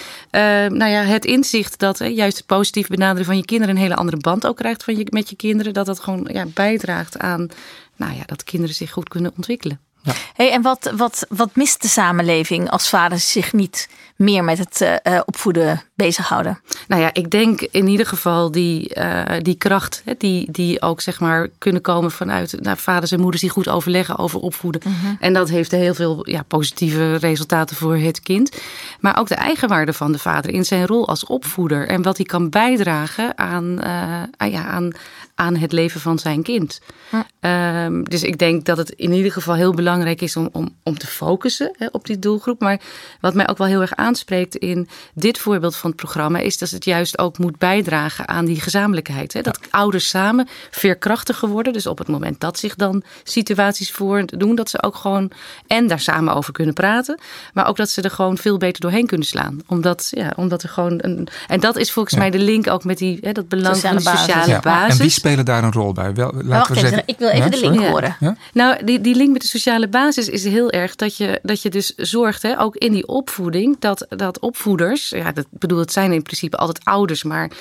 nou 0.78 0.92
ja, 0.92 1.02
het 1.02 1.26
inzicht 1.26 1.80
dat 1.80 2.02
uh, 2.02 2.16
juist 2.16 2.38
het 2.38 2.46
positief 2.46 2.88
benaderen 2.88 3.26
van 3.26 3.38
je 3.38 3.46
kinderen 3.46 3.76
een 3.76 3.82
hele 3.82 3.96
andere 3.96 4.18
band 4.18 4.48
ook 4.48 4.58
krijgt 4.58 4.84
van 4.84 4.98
je, 4.98 5.08
met 5.10 5.30
je 5.30 5.36
kinderen. 5.36 5.74
Dat 5.74 5.86
dat 5.86 6.00
gewoon 6.00 6.28
ja, 6.32 6.46
bijdraagt 6.46 7.18
aan 7.18 7.50
nou 7.96 8.16
ja, 8.16 8.24
dat 8.26 8.44
kinderen 8.44 8.76
zich 8.76 8.92
goed 8.92 9.10
kunnen 9.10 9.32
ontwikkelen. 9.36 9.80
Ja. 10.02 10.14
Hey, 10.34 10.52
en 10.52 10.62
wat, 10.62 10.92
wat, 10.96 11.26
wat 11.30 11.56
mist 11.56 11.82
de 11.82 11.88
samenleving 11.88 12.70
als 12.70 12.90
vaders 12.90 13.32
zich 13.32 13.54
niet 13.54 13.90
meer 14.16 14.44
met 14.44 14.58
het 14.58 14.82
uh, 14.82 15.20
opvoeden 15.26 15.84
bezighouden? 15.96 16.60
Nou 16.88 17.02
ja, 17.02 17.10
ik 17.14 17.32
denk 17.32 17.62
in 17.62 17.88
ieder 17.88 18.06
geval 18.06 18.52
die, 18.52 18.96
uh, 18.96 19.22
die 19.42 19.56
kracht, 19.56 20.02
hè, 20.06 20.14
die, 20.18 20.52
die 20.52 20.82
ook 20.82 21.02
zeg 21.02 21.20
maar 21.20 21.48
kunnen 21.58 21.82
komen 21.82 22.12
vanuit 22.12 22.58
nou, 22.62 22.78
vaders 22.78 23.12
en 23.12 23.20
moeders 23.20 23.42
die 23.42 23.52
goed 23.52 23.68
overleggen 23.68 24.18
over 24.18 24.40
opvoeden. 24.40 24.82
Mhm. 24.84 25.16
En 25.20 25.34
dat 25.34 25.50
heeft 25.50 25.72
heel 25.72 25.94
veel 25.94 26.30
ja, 26.30 26.44
positieve 26.48 27.16
resultaten 27.16 27.76
voor 27.76 27.98
het 27.98 28.20
kind. 28.20 28.58
Maar 29.00 29.20
ook 29.20 29.28
de 29.28 29.36
eigenwaarde 29.36 29.94
van 29.94 30.12
de 30.12 30.20
vader 30.20 30.52
in 30.52 30.66
zijn 30.66 30.86
rol 30.86 31.08
als 31.08 31.26
opvoeder 31.26 31.88
en 31.88 32.02
wat 32.02 32.18
hij 32.18 32.26
kan 32.26 32.50
bijdragen 32.50 33.38
aan, 33.38 33.80
uh, 33.84 34.52
ja, 34.52 34.66
aan, 34.66 34.92
aan 35.36 35.56
het 35.56 35.72
leven 35.72 36.02
van 36.02 36.20
zijn 36.20 36.44
kind. 36.44 36.82
Hm. 37.10 38.04
dus 38.04 38.24
ik 38.24 38.38
denk 38.38 38.66
dat 38.66 38.78
het 38.78 38.90
in 38.90 39.12
ieder 39.12 39.32
geval 39.32 39.56
heel 39.56 39.74
belangrijk 39.74 40.22
is 40.22 40.36
om, 40.36 40.50
om, 40.52 40.76
om 40.84 40.98
te 40.98 41.08
focussen 41.08 41.74
hè, 41.78 41.88
op 41.92 42.06
die 42.06 42.20
doelgroep. 42.20 42.60
Maar 42.60 42.82
wat 43.22 43.34
mij 43.34 43.50
ook 43.50 43.58
wel 43.58 43.68
heel 43.68 43.82
erg 43.82 43.96
aanspreekt 43.96 44.56
in 44.56 44.88
dit 45.14 45.38
voorbeeld 45.38 45.76
van 45.76 45.85
het 45.90 46.00
programma, 46.00 46.40
is 46.40 46.58
dat 46.58 46.70
het 46.70 46.86
juist 46.86 47.18
ook 47.18 47.38
moet 47.38 47.58
bijdragen 47.58 48.28
aan 48.28 48.46
die 48.46 48.62
gezamenlijkheid. 48.62 49.34
Hè? 49.34 49.42
Dat 49.42 49.60
ouders 49.70 50.10
samen 50.10 50.48
veerkrachtiger 50.72 51.50
worden. 51.50 51.74
Dus 51.74 51.88
op 51.88 51.98
het 51.98 52.08
moment 52.08 52.40
dat 52.40 52.60
zich 52.60 52.76
dan 52.76 53.04
situaties 53.24 53.92
voordoen, 53.92 54.56
dat 54.56 54.70
ze 54.70 54.84
ook 54.84 54.96
gewoon 54.96 55.32
en 55.68 55.88
daar 55.88 56.00
samen 56.00 56.34
over 56.34 56.54
kunnen 56.54 56.74
praten. 56.74 57.20
Maar 57.54 57.68
ook 57.68 57.78
dat 57.78 57.90
ze 57.90 58.02
er 58.02 58.12
gewoon 58.12 58.38
veel 58.38 58.58
beter 58.58 58.82
doorheen 58.82 59.08
kunnen 59.08 59.28
slaan. 59.28 59.60
Omdat, 59.68 60.08
ja, 60.12 60.34
omdat 60.36 60.64
er 60.64 60.70
gewoon 60.70 60.98
een. 61.02 61.28
En 61.48 61.60
dat 61.60 61.78
is 61.78 61.92
volgens 61.92 62.16
mij 62.16 62.30
de 62.30 62.40
link 62.40 62.68
ook 62.68 62.84
met 62.84 62.98
die, 62.98 63.18
hè, 63.22 63.32
dat 63.32 63.48
belang 63.48 63.78
van 63.78 63.96
de 63.96 64.02
sociale 64.02 64.60
basis. 64.60 64.94
En 64.94 65.02
wie 65.02 65.10
spelen 65.10 65.46
daar 65.46 65.64
een 65.64 65.72
rol 65.72 65.94
bij? 65.94 66.14
Wel, 66.14 66.34
laten 66.44 66.74
we 66.74 66.80
zeggen... 66.80 67.04
ik 67.06 67.18
wil 67.18 67.30
even 67.30 67.52
de 67.52 67.60
link 67.60 67.86
horen. 67.86 68.18
Nou, 68.54 68.84
die, 68.86 69.02
die 69.02 69.16
link 69.16 69.32
met 69.32 69.42
de 69.42 69.48
sociale 69.48 69.88
basis 69.88 70.30
is 70.30 70.44
heel 70.44 70.72
erg 70.72 70.96
dat 70.96 71.18
je, 71.18 71.40
dat 71.44 71.62
je 71.62 71.70
dus 71.70 71.94
zorgt, 71.96 72.42
hè, 72.42 72.60
ook 72.60 72.76
in 72.76 72.92
die 72.92 73.08
opvoeding, 73.08 73.76
dat, 73.80 74.06
dat 74.10 74.40
opvoeders, 74.40 75.10
ja, 75.10 75.32
dat 75.32 75.46
bedoel, 75.50 75.75
het 75.80 75.92
zijn 75.92 76.12
in 76.12 76.22
principe 76.22 76.58
altijd 76.58 76.86
ouders, 76.86 77.24
maar 77.24 77.52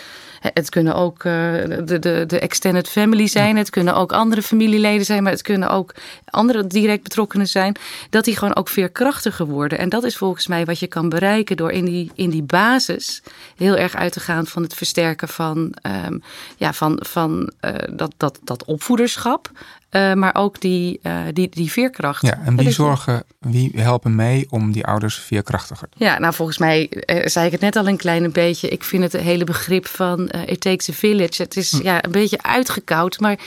het 0.53 0.69
kunnen 0.69 0.95
ook 0.95 1.25
uh, 1.25 1.33
de, 1.85 1.99
de, 1.99 2.25
de 2.27 2.39
extended 2.39 2.89
family 2.89 3.27
zijn. 3.27 3.57
Het 3.57 3.71
kunnen 3.71 3.95
ook 3.95 4.13
andere 4.13 4.43
familieleden 4.43 5.05
zijn. 5.05 5.23
Maar 5.23 5.33
het 5.33 5.43
kunnen 5.43 5.71
ook 5.71 5.95
andere 6.25 6.67
direct 6.67 7.03
betrokkenen 7.03 7.47
zijn. 7.47 7.77
Dat 8.11 8.25
die 8.25 8.37
gewoon 8.37 8.57
ook 8.57 8.69
veerkrachtiger 8.69 9.47
worden. 9.47 9.79
En 9.79 9.89
dat 9.89 10.05
is 10.05 10.17
volgens 10.17 10.47
mij 10.47 10.65
wat 10.65 10.79
je 10.79 10.87
kan 10.87 11.09
bereiken 11.09 11.57
door 11.57 11.71
in 11.71 11.85
die, 11.85 12.11
in 12.15 12.31
die 12.31 12.43
basis 12.43 13.23
heel 13.57 13.77
erg 13.77 13.95
uit 13.95 14.13
te 14.13 14.21
gaan 14.21 14.47
van 14.47 14.63
het 14.63 14.75
versterken 14.75 15.29
van, 15.29 15.75
um, 16.07 16.23
ja, 16.57 16.73
van, 16.73 16.99
van 17.07 17.53
uh, 17.61 17.71
dat, 17.91 18.15
dat, 18.17 18.39
dat 18.43 18.65
opvoederschap. 18.65 19.51
Uh, 19.91 20.13
maar 20.13 20.35
ook 20.35 20.61
die, 20.61 21.01
uh, 21.03 21.19
die, 21.33 21.49
die 21.49 21.71
veerkracht. 21.73 22.23
Ja, 22.23 22.41
en 22.45 22.57
wie 22.57 22.71
zorgen, 22.71 23.25
wie 23.39 23.73
helpen 23.75 24.15
mee 24.15 24.47
om 24.51 24.73
die 24.73 24.87
ouders 24.87 25.19
veerkrachtiger? 25.19 25.89
Ja, 25.97 26.19
nou 26.19 26.35
volgens 26.35 26.59
mij 26.59 26.91
uh, 26.91 27.27
zei 27.27 27.47
ik 27.47 27.53
het 27.53 27.61
net 27.61 27.77
al 27.77 27.89
een 27.89 27.97
klein 27.97 28.33
beetje. 28.33 28.69
Ik 28.69 28.85
vind 28.85 29.03
het 29.03 29.23
hele 29.23 29.45
begrip 29.45 29.87
van 29.87 30.29
It 30.47 30.61
Takes 30.61 30.88
a 30.88 30.93
Village. 30.93 31.43
Het 31.43 31.57
is 31.57 31.71
hm. 31.71 31.83
ja, 31.83 32.05
een 32.05 32.11
beetje 32.11 32.43
uitgekoud, 32.43 33.21
maar 33.21 33.38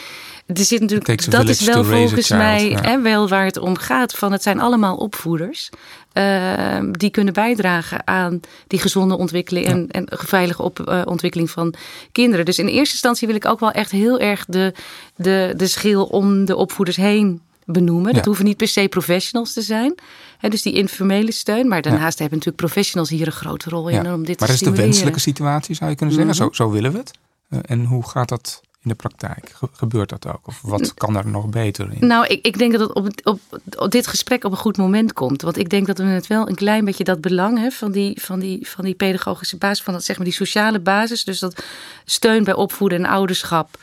er 0.47 0.63
zit 0.63 0.81
natuurlijk, 0.81 1.31
dat 1.31 1.49
is 1.49 1.61
wel 1.61 1.83
volgens 1.83 2.29
mij 2.29 2.77
hè, 2.81 3.01
wel 3.01 3.27
waar 3.27 3.45
het 3.45 3.57
om 3.57 3.77
gaat. 3.77 4.13
Van 4.13 4.31
het 4.31 4.43
zijn 4.43 4.59
allemaal 4.59 4.95
opvoeders. 4.95 5.69
Uh, 6.13 6.79
die 6.91 7.09
kunnen 7.09 7.33
bijdragen 7.33 8.07
aan 8.07 8.39
die 8.67 8.79
gezonde 8.79 9.17
ontwikkeling 9.17 9.65
en, 9.65 9.87
en 9.91 10.07
veilige 10.09 10.61
op, 10.63 10.79
uh, 10.89 11.01
ontwikkeling 11.05 11.49
van 11.49 11.73
kinderen. 12.11 12.45
Dus 12.45 12.59
in 12.59 12.67
eerste 12.67 12.93
instantie 12.93 13.27
wil 13.27 13.35
ik 13.35 13.45
ook 13.45 13.59
wel 13.59 13.71
echt 13.71 13.91
heel 13.91 14.19
erg 14.19 14.45
de, 14.45 14.73
de, 15.15 15.53
de 15.55 15.67
schil 15.67 16.03
om 16.03 16.45
de 16.45 16.55
opvoeders 16.55 16.97
heen 16.97 17.41
benoemen. 17.65 18.13
Dat 18.13 18.25
hoeven 18.25 18.45
niet 18.45 18.57
per 18.57 18.67
se 18.67 18.87
professionals 18.87 19.53
te 19.53 19.61
zijn. 19.61 19.95
Dus 20.39 20.61
die 20.61 20.73
informele 20.73 21.31
steun. 21.31 21.67
Maar 21.67 21.81
daarnaast 21.81 22.19
hebben 22.19 22.37
natuurlijk 22.37 22.65
professionals 22.65 23.09
hier 23.09 23.25
een 23.25 23.31
grote 23.31 23.69
rol 23.69 23.87
in 23.87 24.13
om 24.13 24.25
dit 24.25 24.39
maar 24.39 24.49
te 24.49 24.55
stimuleren. 24.55 24.65
Maar 24.65 24.71
is 24.71 24.75
de 24.75 24.81
wenselijke 24.81 25.19
situatie, 25.19 25.75
zou 25.75 25.89
je 25.89 25.95
kunnen 25.95 26.15
zeggen. 26.15 26.35
Mhm. 26.35 26.43
zo, 26.43 26.63
zo 26.63 26.71
willen 26.71 26.91
we 26.91 26.97
het. 26.97 27.11
Uh, 27.49 27.59
en 27.63 27.85
hoe 27.85 28.07
gaat 28.07 28.29
dat 28.29 28.61
in 28.81 28.89
de 28.89 28.95
praktijk? 28.95 29.55
Gebeurt 29.71 30.09
dat 30.09 30.27
ook? 30.27 30.47
Of 30.47 30.61
wat 30.61 30.93
kan 30.93 31.17
er 31.17 31.27
nog 31.27 31.49
beter 31.49 31.93
in? 31.93 32.07
Nou, 32.07 32.25
ik, 32.25 32.45
ik 32.45 32.57
denk 32.57 32.71
dat 32.71 32.81
het 32.81 32.93
op, 32.93 33.09
op, 33.23 33.39
op, 33.77 33.91
dit 33.91 34.07
gesprek 34.07 34.43
op 34.43 34.51
een 34.51 34.57
goed 34.57 34.77
moment 34.77 35.13
komt. 35.13 35.41
Want 35.41 35.57
ik 35.57 35.69
denk 35.69 35.87
dat 35.87 35.97
we 35.97 36.03
het 36.03 36.27
wel 36.27 36.49
een 36.49 36.55
klein 36.55 36.85
beetje 36.85 37.03
dat 37.03 37.21
belang 37.21 37.57
hè, 37.57 37.69
van, 37.69 37.91
die, 37.91 38.21
van, 38.21 38.39
die, 38.39 38.67
van 38.67 38.85
die 38.85 38.95
pedagogische 38.95 39.57
basis, 39.57 39.83
van 39.83 39.93
dat, 39.93 40.03
zeg 40.03 40.15
maar 40.15 40.25
die 40.25 40.35
sociale 40.35 40.79
basis. 40.79 41.23
Dus 41.23 41.39
dat 41.39 41.63
steun 42.05 42.43
bij 42.43 42.53
opvoeden 42.53 43.05
en 43.05 43.11
ouderschap. 43.11 43.77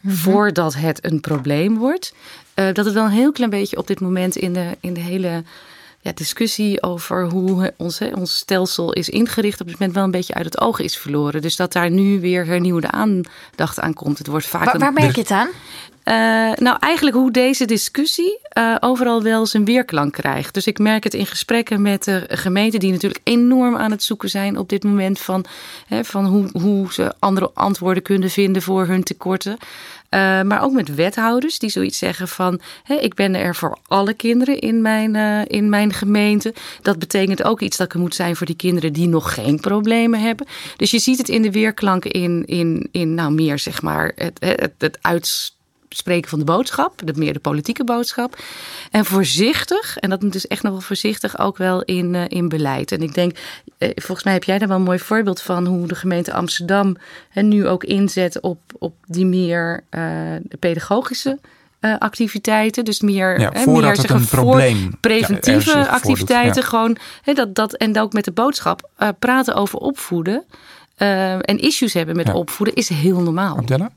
Mhm. 0.00 0.14
Voordat 0.14 0.74
het 0.74 1.04
een 1.04 1.20
probleem 1.20 1.78
wordt. 1.78 2.14
Uh, 2.54 2.72
dat 2.72 2.84
het 2.84 2.94
wel 2.94 3.04
een 3.04 3.10
heel 3.10 3.32
klein 3.32 3.50
beetje 3.50 3.76
op 3.76 3.86
dit 3.86 4.00
moment 4.00 4.36
in 4.36 4.52
de, 4.52 4.76
in 4.80 4.94
de 4.94 5.00
hele 5.00 5.44
ja, 6.00 6.12
discussie 6.14 6.82
over 6.82 7.28
hoe 7.28 7.72
ons, 7.76 8.00
ons 8.14 8.36
stelsel 8.36 8.92
is 8.92 9.08
ingericht 9.08 9.60
op 9.60 9.66
dit 9.66 9.78
moment 9.78 9.96
wel 9.96 10.04
een 10.04 10.10
beetje 10.10 10.34
uit 10.34 10.44
het 10.44 10.60
oog 10.60 10.78
is 10.78 10.96
verloren. 10.96 11.42
Dus 11.42 11.56
dat 11.56 11.72
daar 11.72 11.90
nu 11.90 12.20
weer 12.20 12.46
hernieuwde 12.46 12.90
aandacht 12.90 13.80
aan 13.80 13.94
komt. 13.94 14.18
Het 14.18 14.26
wordt 14.26 14.46
vaak. 14.46 14.64
Waar, 14.64 14.78
waar 14.78 14.92
merk 14.92 15.14
je 15.14 15.20
het 15.20 15.30
aan? 15.30 15.48
Uh, 16.04 16.14
nou, 16.56 16.76
eigenlijk 16.80 17.16
hoe 17.16 17.30
deze 17.30 17.64
discussie 17.64 18.38
uh, 18.58 18.76
overal 18.80 19.22
wel 19.22 19.46
zijn 19.46 19.64
weerklank 19.64 20.12
krijgt. 20.12 20.54
Dus 20.54 20.66
ik 20.66 20.78
merk 20.78 21.04
het 21.04 21.14
in 21.14 21.26
gesprekken 21.26 21.82
met 21.82 22.04
de 22.04 22.24
gemeenten, 22.28 22.80
die 22.80 22.92
natuurlijk 22.92 23.20
enorm 23.24 23.76
aan 23.76 23.90
het 23.90 24.02
zoeken 24.02 24.28
zijn 24.28 24.58
op 24.58 24.68
dit 24.68 24.84
moment 24.84 25.18
van, 25.18 25.44
hè, 25.86 26.04
van 26.04 26.26
hoe, 26.26 26.48
hoe 26.52 26.92
ze 26.92 27.14
andere 27.18 27.50
antwoorden 27.54 28.02
kunnen 28.02 28.30
vinden 28.30 28.62
voor 28.62 28.86
hun 28.86 29.02
tekorten. 29.02 29.58
Uh, 30.14 30.42
maar 30.42 30.62
ook 30.62 30.72
met 30.72 30.94
wethouders 30.94 31.58
die 31.58 31.70
zoiets 31.70 31.98
zeggen 31.98 32.28
van... 32.28 32.60
Ik 33.00 33.14
ben 33.14 33.34
er 33.34 33.54
voor 33.54 33.78
alle 33.86 34.14
kinderen 34.14 34.58
in 34.58 34.82
mijn, 34.82 35.14
uh, 35.14 35.40
in 35.46 35.68
mijn 35.68 35.92
gemeente. 35.92 36.54
Dat 36.82 36.98
betekent 36.98 37.42
ook 37.42 37.60
iets 37.60 37.76
dat 37.76 37.92
er 37.92 37.98
moet 37.98 38.14
zijn 38.14 38.36
voor 38.36 38.46
die 38.46 38.56
kinderen 38.56 38.92
die 38.92 39.08
nog 39.08 39.34
geen 39.34 39.60
problemen 39.60 40.20
hebben. 40.20 40.46
Dus 40.76 40.90
je 40.90 40.98
ziet 40.98 41.18
het 41.18 41.28
in 41.28 41.42
de 41.42 41.50
weerklanken 41.50 42.10
in, 42.10 42.44
in, 42.46 42.88
in 42.92 43.14
nou 43.14 43.32
meer 43.32 43.58
zeg 43.58 43.82
maar 43.82 44.12
het, 44.14 44.38
het, 44.40 44.72
het 44.78 44.98
uitspreken 45.90 46.30
van 46.30 46.38
de 46.38 46.44
boodschap, 46.44 47.02
de, 47.04 47.12
meer 47.16 47.32
de 47.32 47.38
politieke 47.38 47.84
boodschap. 47.84 48.38
En 48.90 49.04
voorzichtig, 49.04 49.96
en 49.96 50.10
dat 50.10 50.22
moet 50.22 50.32
dus 50.32 50.46
echt 50.46 50.62
nog 50.62 50.72
wel 50.72 50.80
voorzichtig, 50.80 51.38
ook 51.38 51.56
wel 51.56 51.82
in, 51.82 52.14
uh, 52.14 52.24
in 52.28 52.48
beleid. 52.48 52.92
En 52.92 53.02
ik 53.02 53.14
denk, 53.14 53.38
uh, 53.78 53.90
volgens 53.94 54.24
mij 54.24 54.32
heb 54.32 54.44
jij 54.44 54.58
daar 54.58 54.68
wel 54.68 54.76
een 54.76 54.82
mooi 54.82 54.98
voorbeeld 54.98 55.42
van 55.42 55.66
hoe 55.66 55.86
de 55.86 55.94
gemeente 55.94 56.32
Amsterdam 56.32 56.96
hè, 57.28 57.42
nu 57.42 57.66
ook 57.66 57.84
inzet 57.84 58.40
op, 58.40 58.58
op 58.78 58.94
die 59.06 59.26
meer 59.26 59.84
uh, 59.90 60.02
pedagogische 60.58 61.38
uh, 61.80 61.98
activiteiten. 61.98 62.84
Dus 62.84 63.00
meer, 63.00 63.40
ja, 63.40 63.50
hè, 63.52 63.66
meer 63.66 63.96
zeggen, 63.96 64.16
een 64.16 64.26
probleem 64.26 64.96
preventieve 65.00 65.78
ja, 65.78 65.84
activiteiten. 65.84 66.62
Ja. 66.62 66.68
Gewoon, 66.68 66.96
hè, 67.22 67.32
dat, 67.32 67.54
dat, 67.54 67.74
en 67.74 67.98
ook 67.98 68.12
met 68.12 68.24
de 68.24 68.32
boodschap 68.32 68.90
uh, 68.98 69.08
praten 69.18 69.54
over 69.54 69.78
opvoeden. 69.78 70.44
Uh, 70.98 71.32
en 71.32 71.58
issues 71.58 71.94
hebben 71.94 72.16
met 72.16 72.32
opvoeden 72.32 72.74
is 72.74 72.88
heel 72.88 73.20
normaal. 73.20 73.56
Abdella? 73.56 73.90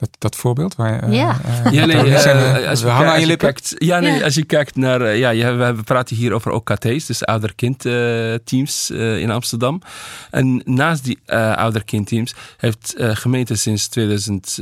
Dat, 0.00 0.10
dat 0.18 0.36
voorbeeld 0.36 0.76
waar 0.76 1.08
uh, 1.08 1.14
ja. 1.14 1.40
Uh, 1.64 1.72
ja, 1.72 1.84
nee, 1.84 2.06
uh, 2.06 2.68
als, 2.68 2.82
we 2.82 2.88
hangen 2.88 3.12
aan 3.12 3.20
je 3.20 3.26
lippen. 3.26 3.52
Kijkt, 3.52 3.74
ja, 3.78 4.00
nee, 4.00 4.18
ja. 4.18 4.24
als 4.24 4.34
je 4.34 4.44
kijkt 4.44 4.76
naar, 4.76 5.16
ja, 5.16 5.30
ja, 5.30 5.74
we 5.74 5.82
praten 5.82 6.16
hier 6.16 6.32
over 6.32 6.50
OKT's, 6.50 7.06
dus 7.06 7.24
ouder-kind 7.24 7.80
teams 8.44 8.90
in 8.90 9.30
Amsterdam. 9.30 9.82
En 10.30 10.62
naast 10.64 11.04
die 11.04 11.18
ouder-kind 11.54 12.06
teams 12.06 12.34
heeft 12.56 12.94
gemeente 12.96 13.56
sinds 13.56 13.88
2000, 13.88 14.58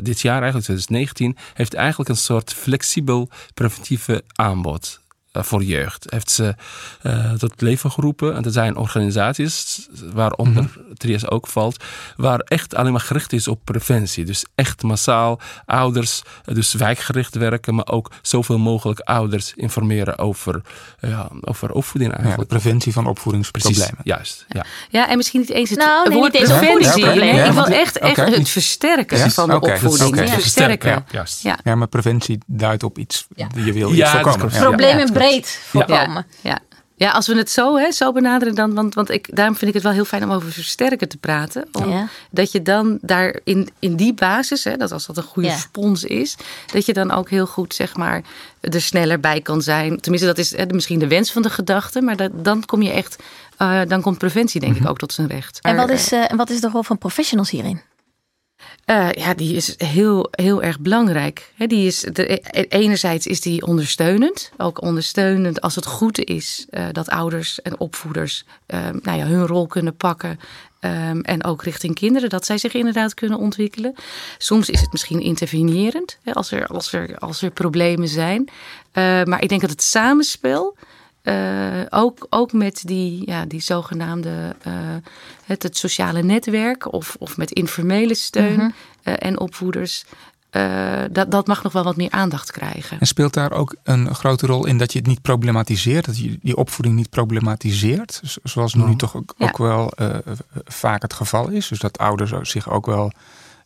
dit 0.00 0.20
jaar 0.20 0.42
eigenlijk 0.42 0.64
2019, 0.64 1.36
heeft 1.54 1.74
eigenlijk 1.74 2.10
een 2.10 2.16
soort 2.16 2.52
flexibel 2.52 3.28
preventieve 3.54 4.22
aanbod 4.34 4.99
voor 5.32 5.62
jeugd. 5.62 6.06
Heeft 6.08 6.30
ze 6.30 6.54
uh, 7.02 7.32
tot 7.32 7.60
leven 7.60 7.90
geroepen. 7.90 8.36
En 8.36 8.44
er 8.44 8.52
zijn 8.52 8.76
organisaties, 8.76 9.88
waaronder 10.12 10.62
mm 10.62 10.70
-hmm. 10.74 10.94
Trias 10.94 11.28
ook 11.28 11.46
valt, 11.46 11.84
waar 12.16 12.38
echt 12.38 12.74
alleen 12.74 12.92
maar 12.92 13.00
gericht 13.00 13.32
is 13.32 13.48
op 13.48 13.60
preventie. 13.64 14.24
Dus 14.24 14.44
echt 14.54 14.82
massaal 14.82 15.40
ouders, 15.66 16.22
dus 16.44 16.72
wijkgericht 16.72 17.34
werken, 17.34 17.74
maar 17.74 17.88
ook 17.88 18.10
zoveel 18.22 18.58
mogelijk 18.58 19.00
ouders 19.00 19.52
informeren 19.54 20.18
over, 20.18 20.62
ja, 21.00 21.28
over 21.40 21.72
opvoeding 21.72 22.12
eigenlijk. 22.12 22.50
Ja, 22.50 22.58
preventie 22.58 22.92
van 22.92 23.06
opvoedingsproblemen. 23.06 23.78
Precies, 23.78 24.04
juist. 24.04 24.46
Ja. 24.48 24.64
ja, 24.90 25.08
en 25.08 25.16
misschien 25.16 25.40
niet 25.40 25.50
eens 25.50 25.70
het 25.70 25.78
nou, 25.78 26.08
nee, 26.08 26.18
woord. 26.18 26.38
Ja, 26.38 27.14
nee, 27.14 27.44
ik 27.44 27.52
wil 27.52 27.64
echt, 27.64 27.98
echt 27.98 28.18
okay. 28.18 28.32
het 28.32 28.48
versterken 28.48 29.18
yes? 29.18 29.34
van 29.34 29.48
de 29.48 29.56
okay, 29.56 29.74
opvoeding. 29.74 30.08
Okay. 30.08 30.28
Versterken. 30.28 30.90
Ja, 30.90 31.04
juist. 31.10 31.42
Ja. 31.42 31.58
ja, 31.64 31.74
maar 31.74 31.88
preventie 31.88 32.38
duidt 32.46 32.82
op 32.82 32.98
iets, 32.98 33.26
je 33.54 33.72
wil 33.72 33.92
iets 33.92 34.10
voorkomen. 34.10 34.48
Problemen 34.48 35.12
breed 35.28 35.60
voorkomen. 35.64 36.26
Ja, 36.40 36.50
ja. 36.50 36.58
ja, 36.94 37.10
als 37.10 37.26
we 37.26 37.36
het 37.36 37.50
zo, 37.50 37.76
hè, 37.76 37.92
zo 37.92 38.12
benaderen, 38.12 38.54
dan, 38.54 38.74
want, 38.74 38.94
want 38.94 39.10
ik, 39.10 39.36
daarom 39.36 39.56
vind 39.56 39.68
ik 39.68 39.74
het 39.74 39.82
wel 39.82 39.92
heel 39.92 40.04
fijn 40.04 40.22
om 40.22 40.32
over 40.32 40.52
versterken 40.52 41.08
te 41.08 41.16
praten. 41.16 41.68
Om, 41.72 41.90
ja. 41.90 42.08
Dat 42.30 42.52
je 42.52 42.62
dan 42.62 42.98
daar 43.00 43.40
in, 43.44 43.68
in 43.78 43.96
die 43.96 44.14
basis, 44.14 44.64
hè, 44.64 44.76
dat 44.76 44.92
als 44.92 45.06
dat 45.06 45.16
een 45.16 45.22
goede 45.22 45.48
ja. 45.48 45.56
spons 45.56 46.04
is, 46.04 46.36
dat 46.72 46.86
je 46.86 46.92
dan 46.92 47.10
ook 47.10 47.30
heel 47.30 47.46
goed 47.46 47.74
zeg 47.74 47.96
maar, 47.96 48.22
er 48.60 48.82
sneller 48.82 49.20
bij 49.20 49.40
kan 49.40 49.62
zijn. 49.62 50.00
Tenminste, 50.00 50.28
dat 50.28 50.38
is 50.38 50.56
hè, 50.56 50.66
misschien 50.66 50.98
de 50.98 51.08
wens 51.08 51.32
van 51.32 51.42
de 51.42 51.50
gedachte, 51.50 52.00
maar 52.00 52.16
dat, 52.16 52.44
dan 52.44 52.64
kom 52.64 52.82
je 52.82 52.90
echt, 52.90 53.22
uh, 53.58 53.80
dan 53.86 54.00
komt 54.00 54.18
preventie 54.18 54.60
denk 54.60 54.72
mm 54.72 54.78
-hmm. 54.78 54.86
ik 54.86 54.92
ook 54.92 54.98
tot 54.98 55.12
zijn 55.12 55.28
recht. 55.28 55.58
En 55.60 55.76
wat 55.76 55.90
is, 55.90 56.12
uh, 56.12 56.30
en 56.30 56.36
wat 56.36 56.50
is 56.50 56.60
de 56.60 56.68
rol 56.68 56.82
van 56.82 56.98
professionals 56.98 57.50
hierin? 57.50 57.80
Uh, 58.86 59.12
ja, 59.12 59.34
die 59.34 59.56
is 59.56 59.74
heel, 59.76 60.28
heel 60.30 60.62
erg 60.62 60.80
belangrijk. 60.80 61.52
Die 61.56 61.86
is 61.86 62.00
de, 62.00 62.38
enerzijds 62.68 63.26
is 63.26 63.40
die 63.40 63.66
ondersteunend. 63.66 64.50
Ook 64.56 64.82
ondersteunend 64.82 65.60
als 65.60 65.74
het 65.74 65.86
goed 65.86 66.18
is 66.18 66.66
uh, 66.70 66.84
dat 66.92 67.08
ouders 67.08 67.62
en 67.62 67.78
opvoeders 67.78 68.44
uh, 68.66 68.88
nou 69.02 69.18
ja, 69.18 69.26
hun 69.26 69.46
rol 69.46 69.66
kunnen 69.66 69.96
pakken. 69.96 70.40
Um, 70.80 71.20
en 71.20 71.44
ook 71.44 71.62
richting 71.62 71.94
kinderen, 71.94 72.28
dat 72.28 72.46
zij 72.46 72.58
zich 72.58 72.74
inderdaad 72.74 73.14
kunnen 73.14 73.38
ontwikkelen. 73.38 73.94
Soms 74.38 74.70
is 74.70 74.80
het 74.80 74.92
misschien 74.92 75.20
intervenerend, 75.20 76.18
als, 76.32 76.52
er, 76.52 76.66
als, 76.66 76.92
er, 76.92 77.18
als 77.18 77.42
er 77.42 77.50
problemen 77.50 78.08
zijn. 78.08 78.48
maar 79.24 79.42
ik 79.42 79.48
denk 79.48 79.60
dat 79.60 79.70
het 79.70 79.82
samenspel 79.82 80.76
uh, 81.22 81.80
ook, 81.90 82.26
ook 82.30 82.52
met 82.52 82.82
die, 82.84 83.30
ja, 83.30 83.44
die 83.44 83.60
zogenaamde 83.60 84.56
uh, 84.66 84.72
het, 85.44 85.62
het 85.62 85.76
sociale 85.76 86.22
netwerk 86.22 86.92
of, 86.92 87.16
of 87.18 87.36
met 87.36 87.50
informele 87.50 88.14
steun 88.14 88.58
-hmm. 88.58 88.72
uh, 89.04 89.14
en 89.18 89.40
opvoeders. 89.40 90.04
dat, 91.10 91.30
dat 91.30 91.46
mag 91.46 91.62
nog 91.62 91.72
wel 91.72 91.84
wat 91.84 91.96
meer 91.96 92.10
aandacht 92.10 92.52
krijgen. 92.52 93.00
En 93.00 93.06
speelt 93.06 93.34
daar 93.34 93.52
ook 93.52 93.76
een 93.82 94.14
grote 94.14 94.46
rol 94.46 94.66
in 94.66 94.78
dat 94.78 94.92
je 94.92 94.98
het 94.98 95.06
niet 95.06 95.22
problematiseert, 95.22 96.04
dat 96.04 96.18
je 96.18 96.38
die 96.42 96.56
opvoeding 96.56 96.96
niet 96.96 97.10
problematiseert, 97.10 98.20
zoals 98.42 98.74
nu 98.74 98.96
toch 98.96 99.16
ook, 99.16 99.34
ja. 99.36 99.46
ook 99.46 99.58
wel 99.58 99.92
vaak 100.64 101.02
het 101.02 101.12
geval 101.12 101.48
is. 101.48 101.68
Dus 101.68 101.78
dat 101.78 101.98
ouders 101.98 102.50
zich 102.50 102.70
ook 102.70 102.86
wel 102.86 103.12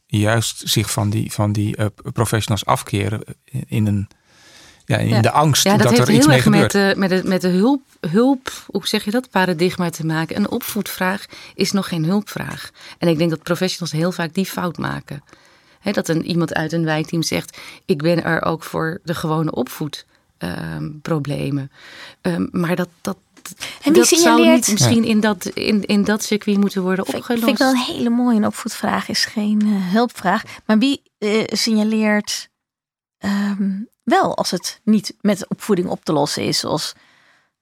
juist 0.07 0.69
zich 0.69 0.91
van 0.91 1.11
die, 1.11 1.33
van 1.33 1.53
die 1.53 1.77
professionals 2.13 2.65
afkeren 2.67 3.23
in 3.67 3.87
een 3.87 4.09
ja, 4.85 4.97
in 4.97 5.09
ja. 5.09 5.21
de 5.21 5.31
angst 5.31 5.65
ja, 5.65 5.77
dat, 5.77 5.97
dat 5.97 6.09
er 6.09 6.15
iets 6.15 6.27
mee 6.27 6.41
gebeurt. 6.41 6.73
Met 6.73 6.95
de, 6.95 7.01
met 7.01 7.11
de, 7.11 7.23
met 7.29 7.41
de 7.41 7.49
hulp, 7.49 7.83
hulp, 8.11 8.53
hoe 8.67 8.87
zeg 8.87 9.05
je 9.05 9.11
dat, 9.11 9.31
paradigma 9.31 9.91
te 9.91 10.07
maken. 10.07 10.37
Een 10.37 10.51
opvoedvraag 10.51 11.25
is 11.55 11.73
nog 11.73 11.89
geen 11.89 12.05
hulpvraag. 12.05 12.71
En 12.99 13.09
ik 13.09 13.19
denk 13.19 13.31
dat 13.31 13.43
professionals 13.43 13.93
heel 13.93 14.13
vaak 14.13 14.35
die 14.35 14.47
fout 14.47 14.79
maken. 14.79 15.23
He, 15.81 15.93
dat 15.93 16.09
een, 16.09 16.25
iemand 16.25 16.55
uit 16.55 16.73
een 16.73 16.85
wijkteam 16.85 17.23
zegt, 17.23 17.59
ik 17.85 18.03
ben 18.03 18.25
er 18.25 18.43
ook 18.43 18.63
voor 18.63 19.01
de 19.05 19.15
gewone 19.15 19.53
opvoedproblemen. 19.53 21.71
Um, 22.23 22.33
um, 22.33 22.49
maar 22.53 22.77
dat, 22.77 22.89
dat, 23.01 23.17
en 23.83 23.83
wie 23.83 23.93
dat 23.93 24.07
signaleert... 24.07 24.47
zou 24.47 24.57
niet 24.57 24.71
misschien 24.71 25.05
in 25.05 25.21
dat, 25.21 25.45
in, 25.45 25.85
in 25.85 26.05
dat 26.05 26.23
circuit 26.23 26.59
moeten 26.59 26.83
worden 26.83 27.07
opgelost. 27.07 27.45
Vind 27.45 27.47
ik 27.47 27.59
wel 27.59 27.71
een 27.71 27.77
hele 27.77 28.11
mooie. 28.11 28.37
Een 28.37 28.47
opvoedvraag 28.47 29.09
is 29.09 29.25
geen 29.25 29.67
uh, 29.67 29.93
hulpvraag. 29.93 30.43
Maar 30.67 30.79
wie 30.79 31.03
uh, 31.19 31.43
signaleert 31.47 32.49
um, 33.19 33.89
wel 34.05 34.37
als 34.37 34.51
het 34.51 34.81
niet 34.83 35.15
met 35.21 35.49
opvoeding 35.49 35.89
op 35.89 36.05
te 36.05 36.13
lossen 36.13 36.43
is, 36.43 36.59
zoals 36.59 36.93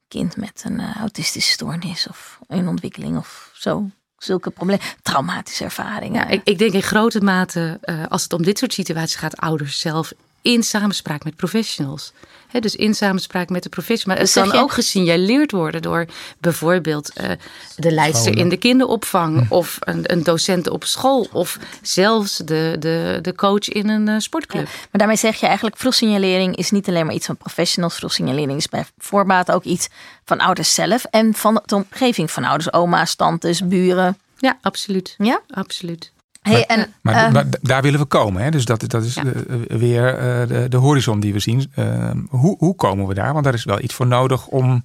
kind 0.09 0.37
met 0.37 0.63
een 0.67 0.81
uh, 0.81 0.97
autistische 0.97 1.53
stoornis 1.53 2.09
of 2.09 2.39
een 2.47 2.69
ontwikkeling 2.69 3.17
of 3.17 3.51
zo. 3.55 3.91
Zulke 4.17 4.51
problemen, 4.51 4.85
traumatische 5.03 5.65
ervaringen. 5.65 6.29
Ik, 6.29 6.41
ik 6.45 6.59
denk 6.59 6.73
in 6.73 6.83
grote 6.83 7.21
mate, 7.21 7.81
uh, 7.85 8.07
als 8.09 8.23
het 8.23 8.33
om 8.33 8.43
dit 8.43 8.59
soort 8.59 8.73
situaties 8.73 9.17
gaat, 9.17 9.37
ouders 9.37 9.79
zelf 9.79 10.13
in 10.43 10.63
samenspraak 10.63 11.25
met 11.25 11.37
professionals. 11.37 12.13
He, 12.49 12.61
dus 12.61 12.77
in 12.77 12.95
samenspraak 12.95 13.49
met 13.49 13.63
de 13.63 13.69
professionals. 13.69 14.19
Maar 14.19 14.27
Dus 14.27 14.35
het 14.35 14.45
kan 14.45 14.59
je- 14.59 14.65
ook 14.65 14.73
gesignaleerd 14.73 15.51
worden 15.51 15.83
door 15.83 16.07
bijvoorbeeld 16.39 17.13
eh, 17.13 17.31
de 17.77 17.91
leidster 17.93 18.37
in 18.39 18.49
de 18.49 18.57
kinderopvang, 18.57 19.47
of 19.51 19.77
een, 19.81 20.13
een 20.13 20.23
docent 20.23 20.69
op 20.69 20.85
school, 20.85 21.29
of 21.33 21.59
zelfs 21.83 22.37
de, 22.37 22.77
de, 22.79 23.19
de 23.23 23.35
coach 23.35 23.69
in 23.69 23.89
een 23.89 24.09
eh, 24.09 24.15
sportclub. 24.19 24.65
Maar 24.65 24.89
daarmee 24.91 25.17
zeg 25.17 25.37
je 25.41 25.47
eigenlijk, 25.47 25.77
vroegsignalering 25.77 26.57
is 26.57 26.71
niet 26.71 26.89
alleen 26.89 27.07
maar 27.07 27.15
iets 27.15 27.27
van 27.27 27.37
professionals. 27.37 27.95
Vroegsignalering 27.95 28.57
is 28.59 28.69
bij 28.69 28.85
voorbaat 28.99 29.51
ook 29.51 29.65
iets 29.65 29.89
van 30.25 30.39
ouders 30.41 30.75
zelf 30.75 31.05
en 31.05 31.35
van 31.35 31.63
de 31.67 31.75
omgeving 31.75 32.31
van 32.31 32.45
ouders, 32.45 32.73
oma's, 32.73 33.15
tantes, 33.15 33.67
buren. 33.67 34.19
Ja, 34.39 34.59
absoluut. 34.61 35.15
Ja? 35.19 35.41
Absoluut. 35.51 36.13
Hey, 36.43 36.67
en, 36.67 36.93
Maar, 37.01 37.33
maar 37.33 37.49
d- 37.49 37.59
daar 37.63 37.83
willen 37.83 38.01
we 38.01 38.07
komen. 38.07 38.43
Hè? 38.43 38.51
Dus 38.51 38.65
dat, 38.65 38.85
dat 38.91 39.05
is 39.05 39.15
Ja. 39.15 39.25
eh, 39.25 39.57
weer 39.79 40.15
eh, 40.19 40.49
de, 40.49 40.67
de 40.69 40.77
horizon 40.77 41.21
die 41.21 41.33
we 41.33 41.39
zien. 41.41 41.71
Ehm, 41.75 42.19
hoe, 42.29 42.57
hoe 42.59 42.75
komen 42.75 43.07
we 43.07 43.15
daar? 43.15 43.33
Want 43.33 43.45
daar 43.45 43.55
is 43.55 43.65
wel 43.65 43.81
iets 43.81 43.95
voor 43.95 44.07
nodig 44.07 44.47
om 44.47 44.83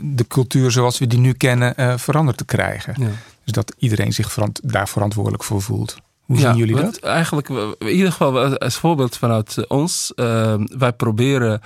de 0.00 0.26
cultuur 0.26 0.70
zoals 0.70 0.98
we 0.98 1.06
die 1.06 1.18
nu 1.18 1.32
kennen 1.32 1.76
eh, 1.76 1.96
veranderd 1.98 2.36
te 2.36 2.44
krijgen. 2.44 2.94
Ja. 2.98 3.08
Dus 3.44 3.52
dat 3.52 3.74
iedereen 3.78 4.12
zich 4.12 4.32
verant- 4.32 4.60
daar 4.72 4.88
verantwoordelijk 4.88 5.44
voor 5.44 5.62
voelt. 5.62 5.96
Hoe 6.22 6.38
zien 6.38 6.56
jullie 6.56 6.76
dat? 6.76 6.98
Eigenlijk, 6.98 7.48
we- 7.48 7.76
in 7.78 7.88
ieder 7.88 8.10
geval 8.12 8.58
als 8.58 8.76
voorbeeld 8.76 9.16
vanuit 9.16 9.58
eh, 9.58 9.64
ons. 9.68 10.12
eh, 10.14 10.54
wij 10.58 10.92
proberen 10.92 11.60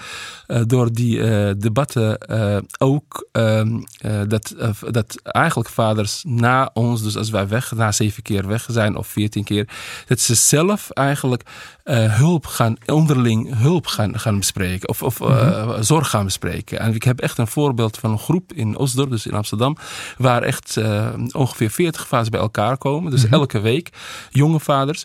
eh, 0.46 0.62
door 0.66 0.92
die 0.92 1.22
eh, 1.22 1.54
debatten 1.58 2.18
eh, 2.18 2.56
ook 2.78 3.28
ehm, 3.32 3.80
eh, 3.98 4.20
dat, 4.28 4.50
eh, 4.50 4.70
dat 4.90 5.20
eigenlijk 5.22 5.68
vaders 5.68 6.22
na 6.26 6.70
ons, 6.72 7.02
dus 7.02 7.16
als 7.16 7.30
wij 7.30 7.48
weg, 7.48 7.72
na 7.75 7.92
zeven 7.92 8.22
keer 8.22 8.46
weg 8.46 8.66
zijn 8.70 8.96
of 8.96 9.06
veertien 9.06 9.44
keer, 9.44 9.68
dat 10.06 10.20
ze 10.20 10.34
zelf 10.34 10.90
eigenlijk 10.90 11.42
eh, 11.87 12.16
hulp 12.16 12.47
gaan, 12.47 12.76
onderling 12.87 13.59
hulp 13.59 13.87
gaan, 13.87 14.19
gaan 14.19 14.38
bespreken 14.38 14.88
of, 14.88 15.02
of 15.02 15.21
eh, 15.21 15.76
zorg 15.81 16.11
gaan 16.11 16.25
bespreken. 16.25 16.78
En 16.78 16.95
ik 16.95 17.02
heb 17.02 17.21
echt 17.21 17.38
een 17.38 17.47
voorbeeld 17.47 17.99
van 17.99 18.11
een 18.11 18.19
groep 18.19 18.52
in 18.52 18.76
Osdorp, 18.76 19.11
dus 19.11 19.26
in 19.26 19.35
Amsterdam, 19.35 19.76
waar 20.16 20.43
echt 20.43 20.76
eh, 20.76 21.09
ongeveer 21.33 21.71
40 21.71 22.07
vaders 22.07 22.28
bij 22.28 22.40
elkaar 22.40 22.76
komen. 22.78 23.11
Dus 23.11 23.28
elke 23.28 23.61
week 23.61 23.90
jonge 24.31 24.61
vaders. 24.61 25.02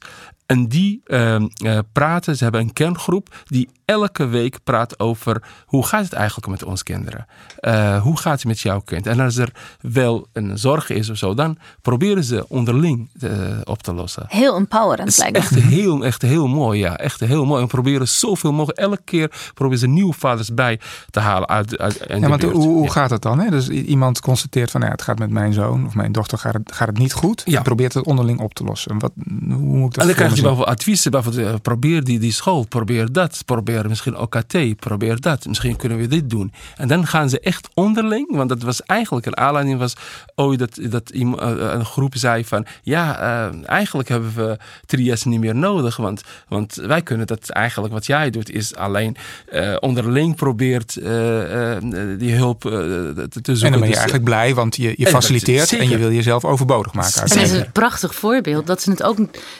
En 0.52 0.68
die 0.68 1.02
ehm, 1.06 1.48
eh, 1.66 1.80
praten, 1.94 2.38
ze 2.38 2.44
hebben 2.44 2.62
een 2.62 2.74
kerngroep 2.74 3.36
die 3.46 3.70
elke 3.86 4.26
week 4.26 4.58
praat 4.64 5.00
over 5.00 5.44
hoe 5.66 5.86
gaat 5.86 6.04
het 6.04 6.14
eigenlijk 6.14 6.48
met 6.48 6.64
onze 6.64 6.84
kinderen? 6.84 7.26
Eh, 7.60 8.02
hoe 8.02 8.18
gaat 8.18 8.34
het 8.34 8.46
met 8.46 8.60
jouw 8.60 8.80
kind? 8.80 9.08
En 9.08 9.20
als 9.20 9.38
er 9.38 9.52
wel 9.82 10.28
een 10.34 10.58
zorg 10.58 10.90
is 10.90 11.10
of 11.10 11.18
zo, 11.18 11.34
dan 11.34 11.58
proberen 11.82 12.24
ze 12.24 12.46
onderling 12.48 13.10
eh, 13.20 13.30
op 13.64 13.84
te 13.84 13.94
lossen. 13.94 14.26
heel 14.28 14.56
empowerend 14.56 15.00
Het 15.00 15.08
is 15.10 15.18
lijkt 15.18 15.34
me. 15.34 15.40
echt 15.40 15.56
heel, 15.70 16.06
echt 16.06 16.22
heel 16.22 16.48
mooi, 16.48 16.80
ja. 16.80 16.98
Echt 16.98 17.20
heel 17.20 17.46
mooi. 17.46 17.58
En 17.62 17.66
we 17.68 17.72
proberen 17.74 18.08
zoveel 18.08 18.52
mogelijk. 18.52 18.80
Elke 18.80 19.02
keer 19.06 19.32
proberen 19.54 19.80
ze 19.80 19.88
nieuwe 19.88 20.14
vaders 20.14 20.54
bij 20.54 20.80
te 21.10 21.20
halen 21.20 21.48
uit, 21.50 21.78
uit 21.78 22.06
Ja, 22.08 22.28
want 22.28 22.42
hoe, 22.44 22.52
hoe 22.54 22.84
Ja. 22.84 22.92
gaat 22.92 23.10
het 23.10 23.22
dan? 23.22 23.40
Hè? 23.40 23.50
Dus 23.50 23.70
iemand 23.70 24.20
constateert 24.20 24.72
van 24.72 24.82
ja, 24.82 24.88
het 24.90 25.02
gaat 25.02 25.20
met 25.20 25.30
mijn 25.30 25.54
zoon 25.54 25.86
of 25.86 25.96
mijn 25.96 26.12
dochter 26.12 26.38
gaat 26.38 26.54
het, 26.54 26.72
gaat 26.76 26.88
het 26.88 26.98
niet 26.98 27.14
goed. 27.14 27.42
Ja. 27.46 27.58
Je 27.58 27.62
probeert 27.64 27.94
het 27.94 28.06
onderling 28.06 28.40
op 28.40 28.54
te 28.54 28.64
lossen. 28.64 29.00
Wat, 29.00 29.12
hoe 29.48 29.56
moet 29.58 29.86
ik 29.86 29.94
dat 29.94 30.02
En 30.02 30.06
dan 30.08 30.16
krijg 30.16 30.41
je 30.42 30.48
bijvoorbeeld 30.48 30.78
adviezen. 30.78 31.12
Bijvoorbeeld, 31.12 31.48
eh, 31.48 31.54
probeer 31.62 32.04
die, 32.04 32.20
die 32.20 32.32
school, 32.32 32.66
probeer 32.66 33.12
dat. 33.12 33.42
Probeer 33.46 33.88
misschien 33.90 34.18
OKT, 34.18 34.76
probeer 34.80 35.20
dat. 35.20 35.46
Misschien 35.46 35.76
kunnen 35.76 35.98
we 35.98 36.08
dit 36.08 36.30
doen. 36.30 36.52
En 36.76 36.88
dan 36.88 37.08
gaan 37.08 37.30
ze 37.30 37.40
echt 37.40 37.68
onderling. 37.74 38.36
Want 38.36 38.50
dat 38.50 38.62
was 38.62 38.82
eigenlijk 38.86 39.26
een 39.26 39.38
aanleiding 39.38 39.80
was 39.80 39.94
ooit 40.36 40.60
dat, 40.60 40.80
dat 40.82 41.10
iemand- 41.10 41.42
eh, 41.42 41.50
een 41.58 41.86
groep 41.86 42.16
zei 42.18 42.46
van... 42.46 42.66
Ja, 42.84 43.20
eh, 43.20 43.70
eigenlijk 43.70 44.10
hebben 44.10 44.34
we 44.36 44.58
trias 44.86 45.24
niet 45.24 45.40
meer 45.40 45.56
nodig. 45.56 45.98
Want, 45.98 46.22
want 46.48 46.76
wij 46.76 47.02
kunnen 47.02 47.28
dat 47.28 47.50
eigenlijk, 47.50 47.94
wat 47.94 48.06
jij 48.06 48.30
doet, 48.30 48.52
is 48.52 48.76
alleen 48.76 49.16
eh, 49.50 49.76
onderling 49.80 50.36
probeert 50.36 50.96
eh, 50.98 51.76
eh, 51.76 51.84
die 52.20 52.34
hulp 52.36 52.66
eh, 52.66 52.72
te, 52.72 53.28
te 53.42 53.56
zoeken. 53.56 53.66
En 53.66 53.72
dan 53.72 53.72
ben 53.72 53.80
je 53.82 53.88
Dus, 53.88 53.96
eigenlijk 53.96 54.24
blij, 54.24 54.54
want 54.54 54.76
je, 54.76 54.94
je 54.98 55.08
faciliteert 55.08 55.74
en 55.74 55.90
je 55.90 55.98
wil 55.98 56.12
jezelf 56.12 56.46
overbodig 56.46 56.94
maken. 56.94 57.22
En 57.24 57.40
is 57.42 57.52
een 57.52 57.72
prachtig 57.72 58.16
voorbeeld 58.16 58.68
dat 58.68 58.82
ze 58.82 58.90
het 58.92 59.04
ook 59.04 59.18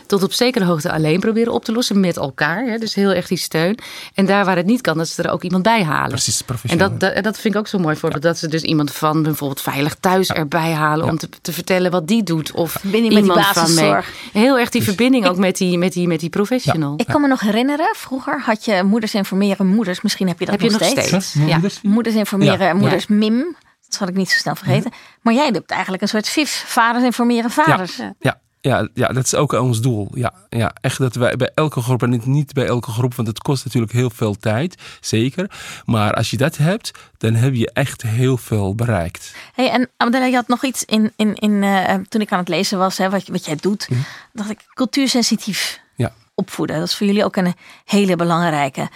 tot 0.08 0.24
op 0.24 0.34
zekere 0.34 0.61
hoogte 0.64 0.92
alleen 0.92 1.20
proberen 1.20 1.54
op 1.54 1.66
te 1.66 1.72
lossen 1.72 2.00
met 2.00 2.18
elkaar. 2.18 2.66
Hè? 2.66 2.78
Dus 2.78 2.94
heel 2.96 3.14
erg 3.14 3.28
die 3.28 3.38
steun. 3.38 3.78
En 4.14 4.26
daar 4.26 4.46
waar 4.46 4.56
het 4.56 4.66
niet 4.66 4.82
kan, 4.82 4.98
dat 4.98 5.08
ze 5.08 5.24
er 5.24 5.32
ook 5.32 5.44
iemand 5.44 5.64
bij 5.64 5.84
halen. 5.84 6.10
Precies, 6.10 6.40
En 6.40 6.46
professioneel. 6.46 6.90
dat, 6.90 7.00
dat, 7.00 7.24
dat 7.24 7.40
vind 7.40 7.54
ik 7.54 7.60
ook 7.60 7.68
zo'n 7.68 7.82
mooi 7.82 7.96
voorbeeld. 7.96 8.24
Dat 8.24 8.38
ze 8.38 8.48
dus 8.48 8.62
iemand 8.62 8.92
van 8.92 9.24
bijvoorbeeld 9.24 9.62
Veilig 9.62 9.96
Thuis 10.00 10.30
erbij 10.30 10.72
halen 10.72 11.08
om 11.08 11.18
te, 11.18 11.30
te 11.42 11.54
vertellen 11.54 11.92
wat 11.92 12.08
die 12.08 12.24
doet. 12.24 12.52
Of 12.52 12.72
Verbinding 12.72 13.14
met 13.14 13.24
die 13.24 13.32
iemand 13.32 13.48
van 13.58 13.74
mee. 13.74 14.02
Heel 14.32 14.60
erg 14.60 14.70
die 14.70 14.84
verbinding 14.84 15.28
ook 15.28 15.38
met 15.38 15.58
die, 15.58 15.78
met 15.78 15.94
die, 15.94 16.08
met 16.08 16.20
die 16.20 16.30
professional. 16.30 16.94
Ik 16.98 17.08
kan 17.08 17.22
me 17.22 17.28
nog 17.28 17.40
herinneren, 17.42 17.90
vroeger 17.96 18.42
had 18.42 18.66
je 18.66 18.84
moeders 18.84 19.14
informeren 19.14 19.68
moeders. 19.68 20.02
Misschien 20.02 20.28
heb 20.28 20.40
je 20.40 20.46
dat 20.46 20.54
Heb 20.54 20.64
je 20.72 20.78
nog 20.78 20.84
steeds. 20.88 21.08
steeds? 21.08 21.34
Ja, 21.34 21.42
moeders? 21.54 21.80
Moeders 21.82 22.16
informeren 22.16 22.60
Ja. 22.60 22.70
en 22.70 22.78
moeders 22.78 23.08
mim. 23.08 23.56
Dat 23.86 24.00
zal 24.00 24.08
ik 24.08 24.16
niet 24.16 24.30
zo 24.30 24.38
snel 24.38 24.56
vergeten. 24.56 24.92
Maar 25.22 25.34
jij 25.34 25.50
hebt 25.52 25.72
eigenlijk 25.72 26.02
een 26.02 26.08
soort 26.08 26.30
VIF. 26.30 26.64
Vaders 26.68 27.04
informeren 27.04 27.52
vaders. 27.52 27.96
Ja, 27.96 28.14
ja, 28.20 28.40
ja, 28.62 28.88
dat 28.94 29.26
is 29.26 29.36
ook 29.36 29.52
ons 29.52 29.82
doel. 29.82 30.08
Ja, 30.14 30.34
ja, 30.50 30.72
echt 30.82 30.98
dat 30.98 31.16
wij 31.16 31.36
bij 31.36 31.52
elke 31.56 31.82
groep, 31.82 32.04
en 32.04 32.10
niet, 32.10 32.26
niet 32.26 32.54
bij 32.54 32.66
elke 32.66 32.92
groep, 32.92 33.16
want 33.16 33.28
het 33.28 33.40
kost 33.40 33.66
natuurlijk 33.66 33.92
heel 33.94 34.10
veel 34.10 34.36
tijd, 34.38 34.76
zeker. 35.00 35.52
Maar 35.86 36.14
als 36.14 36.30
je 36.30 36.38
dat 36.38 36.58
hebt, 36.58 36.92
dan 37.18 37.34
heb 37.34 37.54
je 37.54 37.72
echt 37.74 38.02
heel 38.02 38.38
veel 38.38 38.76
bereikt. 38.76 39.34
Hey, 39.54 39.70
en 39.70 39.90
Abdella, 39.98 40.26
je 40.26 40.36
had 40.36 40.48
nog 40.48 40.64
iets 40.64 40.86
in, 40.86 41.12
in, 41.16 41.36
in 41.36 41.64
eh, 41.64 41.96
toen 42.10 42.22
ik 42.22 42.32
aan 42.32 42.40
het 42.40 42.48
lezen 42.48 42.78
was, 42.78 42.98
hè, 42.98 43.10
wat, 43.10 43.28
wat 43.28 43.46
jij 43.46 43.56
doet. 43.56 43.88
dacht 44.34 44.50
ik, 44.50 44.60
cultuursensitief 44.74 45.80
Ja. 45.96 46.12
opvoeden. 46.36 46.80
Dat 46.80 46.88
is 46.88 46.96
voor 46.96 47.08
jullie 47.08 47.26
ook 47.26 47.36
een 47.36 47.54
hele 47.86 48.16
belangrijke. 48.16 48.90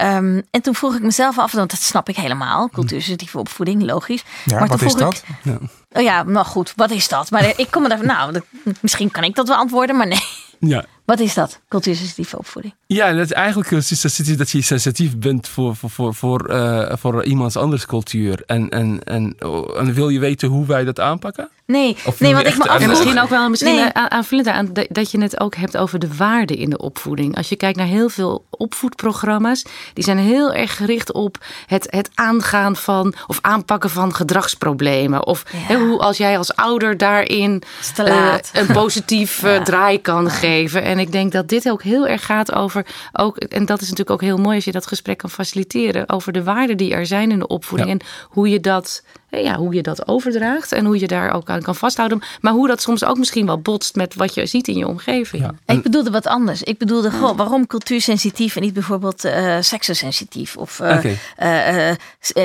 Ehm, 0.00 0.40
en 0.50 0.62
toen 0.62 0.74
vroeg 0.74 0.94
ik 0.94 1.02
mezelf 1.02 1.38
af, 1.38 1.52
want 1.52 1.70
dat 1.70 1.80
snap 1.80 2.08
ik 2.08 2.16
helemaal. 2.16 2.68
Cultuursensitieve 2.68 3.38
opvoeding, 3.38 3.82
logisch. 3.82 4.24
Ja, 4.44 4.58
maar 4.58 4.68
wat 4.68 4.78
toen 4.78 4.86
is 4.88 4.94
dat? 4.94 5.22
Ik, 5.44 5.52
oh 5.92 6.02
ja, 6.02 6.22
nou 6.22 6.46
goed, 6.46 6.72
wat 6.76 6.90
is 6.90 7.08
dat? 7.08 7.30
Maar 7.30 7.52
ik 7.56 7.66
kom 7.70 7.84
er 7.90 8.04
nou, 8.06 8.32
dat- 8.32 8.44
misschien 8.80 9.10
kan 9.10 9.24
ik 9.24 9.34
dat 9.34 9.48
wel 9.48 9.56
antwoorden, 9.56 9.96
maar 9.96 10.06
nee. 10.06 10.24
Ja, 10.58 10.84
Wat 11.04 11.20
is 11.20 11.34
dat, 11.34 11.60
cultuursensitieve 11.68 12.38
opvoeding? 12.38 12.74
Ja, 12.86 13.12
dat 13.12 13.30
eigenlijk 13.30 13.70
is 13.70 14.00
dat- 14.00 14.38
dat 14.38 14.50
je 14.50 14.62
sensitief 14.62 15.18
bent 15.18 15.48
voor, 15.48 15.76
voor, 15.76 15.90
voor, 15.90 16.14
voor, 16.14 16.48
eh, 16.48 16.96
voor 16.96 17.24
iemands 17.24 17.56
anders 17.56 17.86
cultuur. 17.86 18.42
En, 18.46 18.68
en, 18.68 19.04
en, 19.04 19.34
oh, 19.38 19.78
en 19.80 19.92
wil 19.94 20.08
je 20.08 20.18
weten 20.18 20.48
hoe 20.48 20.66
wij 20.66 20.84
dat 20.84 21.00
aanpakken? 21.00 21.48
Nee, 21.70 21.96
Of 22.04 22.20
nee 22.20 22.34
want 22.34 22.46
ik 22.46 22.56
me 22.56 22.62
afvroeg... 22.62 22.80
En 22.82 22.88
misschien 22.88 23.20
ook 23.20 23.28
wel 23.28 23.48
misschien 23.48 23.74
Nee. 23.74 23.92
aanvullend 23.92 24.48
aan 24.48 24.72
dat- 24.72 24.86
dat 24.88 25.10
je 25.10 25.20
het 25.20 25.40
ook 25.40 25.54
hebt 25.54 25.76
over 25.76 25.98
de 25.98 26.14
waarde 26.16 26.56
in 26.56 26.70
de 26.70 26.78
opvoeding. 26.78 27.36
Als 27.36 27.48
je 27.48 27.56
kijkt 27.56 27.76
naar 27.78 27.86
heel 27.86 28.08
veel 28.08 28.44
opvoedprogramma's, 28.50 29.64
die 29.94 30.04
zijn 30.04 30.18
heel 30.18 30.52
erg 30.52 30.76
gericht 30.76 31.12
op 31.12 31.36
het, 31.66 31.86
het 31.90 32.10
aangaan 32.14 32.76
van 32.76 33.14
of 33.26 33.38
aanpakken 33.40 33.90
van 33.90 34.14
gedragsproblemen. 34.14 35.26
Of 35.26 35.42
Ja. 35.52 35.58
hè, 35.58 35.76
hoe 35.78 35.98
als 35.98 36.16
jij 36.16 36.38
als 36.38 36.54
ouder 36.56 36.96
daarin 36.96 37.62
eh, 37.96 38.34
een 38.52 38.66
positief 38.66 39.42
eh, 39.42 39.54
Ja. 39.54 39.62
draai 39.62 40.00
kan 40.00 40.30
geven. 40.30 40.82
En 40.82 40.98
ik 40.98 41.12
denk 41.12 41.32
dat 41.32 41.48
dit 41.48 41.70
ook 41.70 41.82
heel 41.82 42.06
erg 42.06 42.24
gaat 42.26 42.52
over, 42.52 42.86
ook, 43.12 43.36
en 43.36 43.66
dat 43.66 43.76
is 43.80 43.88
natuurlijk 43.88 44.10
ook 44.10 44.20
heel 44.28 44.38
mooi 44.38 44.54
als 44.56 44.64
je 44.64 44.72
dat 44.72 44.86
gesprek 44.86 45.18
kan 45.18 45.30
faciliteren, 45.30 46.08
over 46.08 46.32
de 46.32 46.42
waarden 46.42 46.76
die 46.76 46.92
er 46.94 47.06
zijn 47.06 47.30
in 47.30 47.38
de 47.38 47.46
opvoeding. 47.46 47.90
Ja. 47.90 47.96
En 47.98 48.06
hoe 48.28 48.48
je 48.48 48.60
dat, 48.60 49.02
eh, 49.04 49.19
ja, 49.30 49.56
hoe 49.56 49.74
je 49.74 49.82
dat 49.82 50.08
overdraagt 50.08 50.72
en 50.72 50.84
hoe 50.84 50.98
je 50.98 51.06
daar 51.06 51.32
ook 51.32 51.50
aan 51.50 51.62
kan 51.62 51.76
vasthouden. 51.76 52.22
Maar 52.40 52.52
hoe 52.52 52.68
dat 52.68 52.82
soms 52.82 53.04
ook 53.04 53.18
misschien 53.18 53.46
wel 53.46 53.60
botst 53.60 53.94
met 53.94 54.14
wat 54.14 54.34
je 54.34 54.46
ziet 54.46 54.68
in 54.68 54.76
je 54.76 54.86
omgeving. 54.86 55.42
Ja. 55.42 55.74
Ik 55.74 55.82
bedoelde 55.82 56.10
wat 56.10 56.26
anders. 56.26 56.62
Ik 56.62 56.78
bedoelde 56.78 57.10
gewoon 57.10 57.36
waarom 57.36 57.66
cultuursensitief 57.66 58.56
en 58.56 58.62
niet 58.62 58.74
bijvoorbeeld 58.74 59.24
eh 59.24 59.56
seksensensitief 59.60 60.56
of 60.56 60.80
eh, 60.80 61.04
eh, 61.04 61.16
eh, 61.36 61.90
eh, 61.90 61.96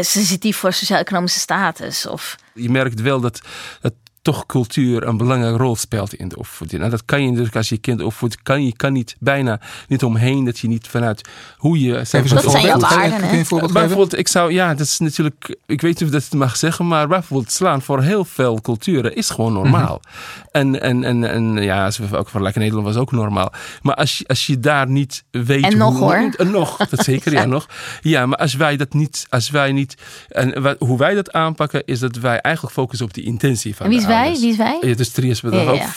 sensitief 0.03 0.57
voor 0.57 0.73
sociaal-economische 0.73 1.39
status. 1.39 2.07
Of 2.07 2.35
Je 2.53 2.69
merkt 2.69 3.01
wel 3.01 3.19
dat, 3.19 3.41
dat 3.81 3.93
toch 4.25 4.45
cultuur 4.45 5.07
een 5.07 5.17
belangrijke 5.17 5.57
rol 5.57 5.75
speelt 5.75 6.13
in 6.13 6.27
de 6.27 6.37
opvoeding. 6.37 6.83
En 6.83 6.89
dat 6.89 7.05
kan 7.05 7.21
je 7.21 7.29
natuurlijk 7.29 7.55
als 7.55 7.69
je 7.69 7.77
kind 7.77 8.01
opvoedt, 8.01 8.41
kan 8.43 8.65
je 8.65 8.75
kan 8.75 8.93
niet 8.93 9.15
bijna 9.19 9.59
niet 9.87 10.03
omheen 10.03 10.45
dat 10.45 10.59
je 10.59 10.67
niet 10.67 10.87
vanuit 10.87 11.29
hoe 11.57 11.79
je 11.79 12.03
zelf 12.03 12.23
Even 12.23 12.35
Dat 12.35 12.51
zijn 12.51 12.63
jouw 12.63 12.79
voorbeeld. 12.79 12.93
waarden, 12.93 13.17
Kun 13.17 13.27
hè? 13.27 13.31
je 13.33 13.37
een 13.37 13.45
voorbeeld 13.45 13.71
geven? 13.71 13.87
Bijvoorbeeld, 13.87 14.19
ik 14.19 14.27
zou, 14.27 14.51
ja, 14.51 14.73
dat 14.73 14.87
is 14.87 14.99
natuurlijk, 14.99 15.57
ik 15.65 15.81
weet 15.81 15.99
niet 15.99 16.13
of 16.13 16.21
dat 16.21 16.39
mag 16.39 16.57
zeggen, 16.57 16.87
maar 16.87 17.07
bijvoorbeeld 17.07 17.51
slaan 17.51 17.81
voor 17.81 18.01
heel 18.01 18.25
veel 18.25 18.61
culturen 18.61 19.15
is 19.15 19.29
gewoon 19.29 19.53
normaal. 19.53 20.01
en, 20.51 20.81
en, 20.81 21.03
en, 21.03 21.23
en 21.23 21.63
ja, 21.63 21.91
ook 22.11 22.29
voor 22.29 22.41
Lekker 22.41 22.61
Nederland 22.61 22.87
was 22.87 22.97
ook 22.97 23.11
normaal. 23.11 23.51
Maar 23.81 23.95
als 23.95 24.17
je, 24.17 24.27
als 24.27 24.45
je 24.45 24.59
daar 24.59 24.89
niet 24.89 25.23
weet. 25.31 25.63
En 25.63 25.77
nog, 25.77 25.97
hoe, 25.97 26.03
hoor. 26.03 26.33
En 26.37 26.51
nog, 26.51 26.77
dat 26.77 27.03
zeker, 27.03 27.31
ja, 27.39 27.45
nog. 27.45 27.67
Ja, 28.01 28.25
maar 28.25 28.37
als 28.37 28.53
wij 28.53 28.77
dat 28.77 28.93
niet, 28.93 29.25
als 29.29 29.49
wij 29.49 29.71
niet, 29.71 29.95
en 30.27 30.75
hoe 30.79 30.97
wij 30.97 31.13
dat 31.13 31.31
aanpakken, 31.31 31.85
is 31.85 31.99
dat 31.99 32.15
wij 32.15 32.39
eigenlijk 32.39 32.75
focussen 32.75 33.07
op 33.07 33.13
die 33.13 33.23
intentie 33.23 33.75
van 33.75 33.85
en 33.85 33.91
wie 33.91 33.99
de 33.99 34.05
is 34.07 34.11
wij? 34.15 34.31
Wie 34.39 34.49
is 34.49 34.57
wij? 34.57 34.77
Ja, 34.81 34.95
dus 34.95 35.09
Trias 35.09 35.41
Ja, 35.41 35.71
ja, 35.71 35.95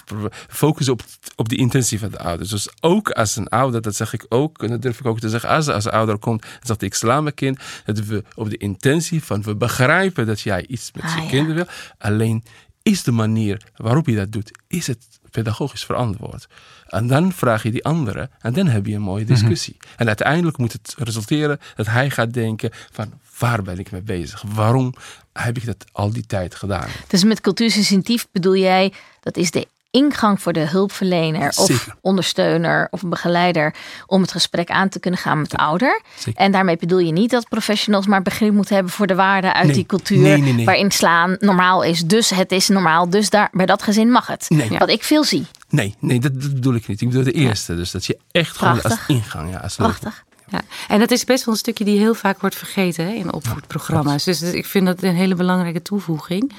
focussen 0.49 0.93
op, 0.93 1.03
op 1.37 1.49
de 1.49 1.57
intentie 1.57 1.99
van 1.99 2.11
de 2.11 2.19
ouders. 2.19 2.51
Dus 2.51 2.69
ook 2.81 3.11
als 3.11 3.37
een 3.37 3.49
ouder, 3.49 3.83
dat 3.83 3.97
zeg 3.97 4.13
ik 4.13 4.27
ook, 4.29 4.63
en 4.63 4.69
dat 4.69 4.83
durf 4.83 5.01
ik 5.01 5.07
ook 5.07 5.21
te 5.21 5.29
zeggen, 5.29 5.49
als, 5.49 5.69
als 5.69 5.85
een 5.85 5.91
ouder 5.91 6.19
komt 6.19 6.43
en 6.43 6.49
zegt 6.63 6.83
ik 6.83 6.95
sla 6.95 7.21
mijn 7.21 7.35
kind, 7.35 7.59
dat 7.85 7.99
we 7.99 8.25
op 8.35 8.51
de 8.51 8.57
intentie 8.57 9.25
van 9.25 9.43
we 9.43 9.57
begrijpen 9.57 10.27
dat 10.27 10.41
jij 10.41 10.67
iets 10.67 10.91
met 10.95 11.05
Ah, 11.05 11.17
je 11.17 11.29
kinderen 11.29 11.55
wil, 11.55 11.75
alleen 11.99 12.45
is 12.83 13.03
de 13.03 13.13
manier 13.13 13.63
waarop 13.77 14.07
je 14.07 14.17
dat 14.17 14.33
doet, 14.33 14.51
is 14.67 14.87
het 14.87 15.07
pedagogisch 15.31 15.85
verantwoord. 15.85 16.49
En 16.87 17.07
dan 17.07 17.33
vraag 17.33 17.63
je 17.63 17.71
die 17.71 17.85
andere 17.85 18.31
en 18.41 18.53
dan 18.53 18.67
heb 18.67 18.87
je 18.87 18.95
een 18.95 19.01
mooie 19.01 19.25
discussie. 19.25 19.77
En 19.97 20.07
uiteindelijk 20.07 20.59
moet 20.59 20.73
het 20.73 20.95
resulteren 20.99 21.61
dat 21.77 21.87
hij 21.87 22.11
gaat 22.11 22.33
denken 22.33 22.71
van 22.91 23.13
waar 23.39 23.63
ben 23.63 23.79
ik 23.79 23.91
mee 23.91 24.03
bezig? 24.03 24.43
Waarom 24.55 24.95
heb 25.33 25.57
ik 25.57 25.67
dat 25.67 25.85
al 25.93 26.11
die 26.13 26.27
tijd 26.27 26.55
gedaan? 26.55 26.89
Dus 27.07 27.25
met 27.25 27.41
cultuursensitief 27.41 28.27
bedoel 28.33 28.57
jij 28.57 28.93
dat 29.21 29.37
is 29.37 29.51
de 29.51 29.67
ingang 29.91 30.43
voor 30.43 30.53
de 30.53 30.61
hulpverlener 30.69 31.49
of 31.49 31.67
Zeker. 31.67 31.95
ondersteuner 32.01 32.89
of 32.91 33.03
begeleider 33.03 33.75
om 34.07 34.21
het 34.23 34.33
gesprek 34.33 34.71
aan 34.71 34.89
te 34.89 35.01
kunnen 35.01 35.21
gaan 35.21 35.41
met 35.41 35.51
de 35.51 35.57
ouder. 35.57 36.03
Zeker. 36.19 36.41
En 36.41 36.53
daarmee 36.53 36.77
bedoel 36.77 36.99
je 36.99 37.13
niet 37.13 37.31
dat 37.31 37.49
professionals 37.49 38.07
maar 38.07 38.23
begrip 38.23 38.53
moeten 38.53 38.75
hebben 38.75 38.93
voor 38.93 39.07
de 39.07 39.15
waarden 39.15 39.55
uit 39.55 39.67
Nee. 39.67 39.75
die 39.75 39.87
cultuur 39.87 40.19
Nee, 40.19 40.37
nee, 40.37 40.53
nee. 40.53 40.65
waarin 40.65 40.91
slaan 40.91 41.37
normaal 41.41 41.83
is. 41.83 42.01
Dus 42.05 42.31
het 42.31 42.53
is 42.53 42.69
normaal, 42.69 43.11
dus 43.11 43.31
daar 43.31 43.49
bij 43.53 43.67
dat 43.67 43.83
gezin 43.83 44.11
mag 44.11 44.27
het. 44.27 44.47
Wat 44.79 44.89
ik 44.89 45.03
veel 45.05 45.25
zie. 45.25 45.47
Nee, 45.69 45.95
nee 45.99 46.21
dat, 46.21 46.41
dat 46.41 46.53
bedoel 46.55 46.75
ik 46.75 46.89
niet. 46.89 47.01
Ik 47.01 47.09
bedoel 47.09 47.25
de 47.25 47.33
eerste. 47.33 47.77
Dus 47.77 47.91
dat 47.91 48.07
je 48.07 48.19
echt 48.31 48.57
gewoon 48.57 48.73
als 48.73 48.83
Prachtig. 48.83 49.09
ingang. 49.09 49.51
Ja, 49.51 49.59
als 49.59 49.77
Prachtig. 49.77 50.25
Ja, 50.51 50.61
en 50.89 50.99
dat 50.99 51.11
is 51.11 51.25
best 51.25 51.45
wel 51.45 51.55
een 51.55 51.61
stukje 51.61 51.85
die 51.85 51.99
heel 51.99 52.15
vaak 52.15 52.41
wordt 52.41 52.57
vergeten 52.57 53.05
hè, 53.05 53.13
in 53.13 53.33
opvoedprogramma's. 53.33 54.25
Dus 54.25 54.43
ik 54.43 54.67
vind 54.67 54.87
dat 54.87 55.03
een 55.03 55.15
hele 55.15 55.35
belangrijke 55.35 55.83
toevoeging. 55.83 56.53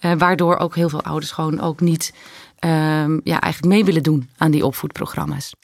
Eh, 0.00 0.12
waardoor 0.18 0.56
ook 0.56 0.74
heel 0.74 0.88
veel 0.88 1.02
ouders 1.02 1.30
gewoon 1.30 1.60
ook 1.60 1.80
niet 1.80 2.12
ehm, 2.58 3.18
ja, 3.24 3.40
eigenlijk 3.40 3.74
mee 3.74 3.84
willen 3.84 4.02
doen 4.02 4.30
aan 4.36 4.50
die 4.50 4.66
opvoedprogramma's. 4.66 5.54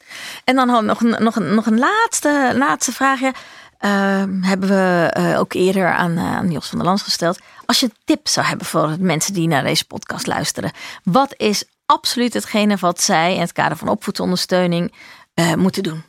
En 0.43 0.55
dan 0.55 0.85
nog 0.85 1.01
een, 1.01 1.23
nog 1.23 1.35
een, 1.35 1.55
nog 1.55 1.65
een 1.65 1.79
laatste, 1.79 2.53
laatste 2.57 2.91
vraagje. 2.91 3.33
Ehm, 3.77 4.41
hebben 4.41 4.69
we 4.69 5.09
eh, 5.11 5.39
ook 5.39 5.53
eerder 5.53 5.93
aan, 5.93 6.17
eh, 6.17 6.35
aan 6.35 6.51
Jos 6.51 6.67
van 6.67 6.77
der 6.77 6.87
Lans 6.87 7.01
gesteld. 7.01 7.39
Als 7.65 7.79
je 7.79 7.91
tips 8.05 8.33
zou 8.33 8.45
hebben 8.45 8.65
voor 8.65 8.95
mensen 8.99 9.33
die 9.33 9.47
naar 9.47 9.63
deze 9.63 9.85
podcast 9.85 10.27
luisteren. 10.27 10.71
Wat 11.03 11.33
is 11.37 11.63
absoluut 11.85 12.33
hetgene 12.33 12.77
wat 12.77 13.01
zij 13.01 13.33
in 13.33 13.41
het 13.41 13.51
kader 13.51 13.77
van 13.77 13.87
opvoedondersteuning 13.87 14.93
moeten 15.55 15.83
doen? 15.83 16.03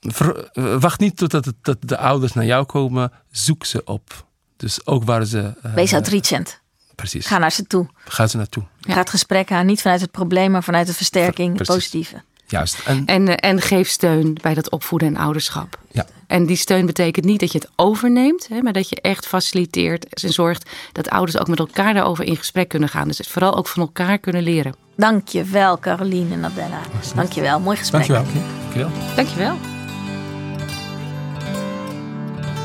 Ver- 0.00 0.50
eh, 0.52 0.76
wacht 0.80 1.00
niet 1.00 1.16
totdat 1.16 1.44
het, 1.44 1.54
dat 1.62 1.76
de 1.80 1.96
ouders 1.98 2.32
naar 2.32 2.44
jou 2.44 2.64
komen. 2.64 3.12
Zoek 3.30 3.64
ze 3.64 3.84
op. 3.84 4.26
Dus 4.56 4.86
ook 4.86 5.04
waar 5.04 5.24
ze. 5.24 5.52
eh, 5.62 5.74
Wees 5.74 5.94
outreachend. 5.94 6.60
Precies. 6.94 7.26
Ga 7.26 7.38
naar 7.38 7.52
ze 7.52 7.66
toe. 7.66 7.86
Ga 8.04 8.26
ze 8.26 8.36
naartoe. 8.36 8.62
Ga 8.80 8.98
het 8.98 9.10
gesprek 9.10 9.52
aan. 9.52 9.66
Niet 9.66 9.82
vanuit 9.82 10.00
het 10.00 10.10
probleem, 10.10 10.50
maar 10.50 10.62
vanuit 10.64 10.86
de 10.86 10.94
versterking, 10.94 11.58
het 11.58 11.66
positieve. 11.66 12.22
Juist. 12.46 12.78
En, 12.84 13.06
En, 13.06 13.28
eh, 13.36 13.50
en 13.50 13.60
geef 13.60 13.88
steun 13.88 14.38
bij 14.42 14.54
dat 14.54 14.70
opvoeden 14.70 15.08
en 15.08 15.16
ouderschap. 15.16 15.78
ja, 15.90 16.06
En 16.26 16.46
die 16.46 16.56
steun 16.56 16.86
betekent 16.86 17.24
niet 17.24 17.40
dat 17.40 17.52
je 17.52 17.58
het 17.58 17.68
overneemt, 17.76 18.48
hè, 18.48 18.60
maar 18.62 18.72
dat 18.72 18.88
je 18.88 19.00
echt 19.00 19.26
faciliteert 19.26 20.22
en 20.22 20.32
zorgt 20.32 20.70
dat 20.92 21.08
ouders 21.10 21.38
ook 21.38 21.48
met 21.48 21.58
elkaar 21.58 21.94
daarover 21.94 22.24
in 22.24 22.36
gesprek 22.36 22.68
kunnen 22.68 22.88
gaan. 22.88 23.08
Dus 23.08 23.18
vooral 23.30 23.56
ook 23.56 23.66
van 23.68 23.82
elkaar 23.82 24.18
kunnen 24.18 24.42
leren. 24.42 24.74
Dank 24.96 25.28
je 25.28 25.44
wel, 25.44 25.78
Caroline 25.78 26.34
en 26.34 26.44
Adela. 26.44 26.80
Dank 27.14 27.32
je 27.32 27.40
wel. 27.40 27.60
Mooi 27.60 27.76
gesprek. 27.76 28.06
Dankjewel. 28.06 28.42
Dankjewel. 28.74 29.14
Dankjewel. 29.14 29.56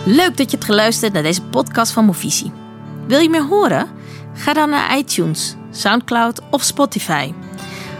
Leuk 0.05 0.37
dat 0.37 0.51
je 0.51 0.57
hebt 0.57 0.65
geluisterd 0.65 1.13
naar 1.13 1.23
deze 1.23 1.41
podcast 1.41 1.91
van 1.91 2.05
Movisie. 2.05 2.51
Wil 3.07 3.19
je 3.19 3.29
meer 3.29 3.45
horen? 3.45 3.87
Ga 4.33 4.53
dan 4.53 4.69
naar 4.69 4.97
iTunes, 4.97 5.55
Soundcloud 5.71 6.41
of 6.51 6.63
Spotify. 6.63 7.33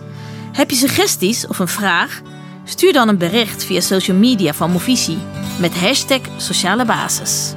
Heb 0.51 0.69
je 0.69 0.75
suggesties 0.75 1.47
of 1.47 1.59
een 1.59 1.67
vraag? 1.67 2.21
Stuur 2.63 2.93
dan 2.93 3.07
een 3.07 3.17
bericht 3.17 3.63
via 3.63 3.79
social 3.79 4.17
media 4.17 4.53
van 4.53 4.71
Movisie 4.71 5.17
met 5.59 5.79
hashtag 5.79 6.19
sociale 6.37 6.85
basis. 6.85 7.55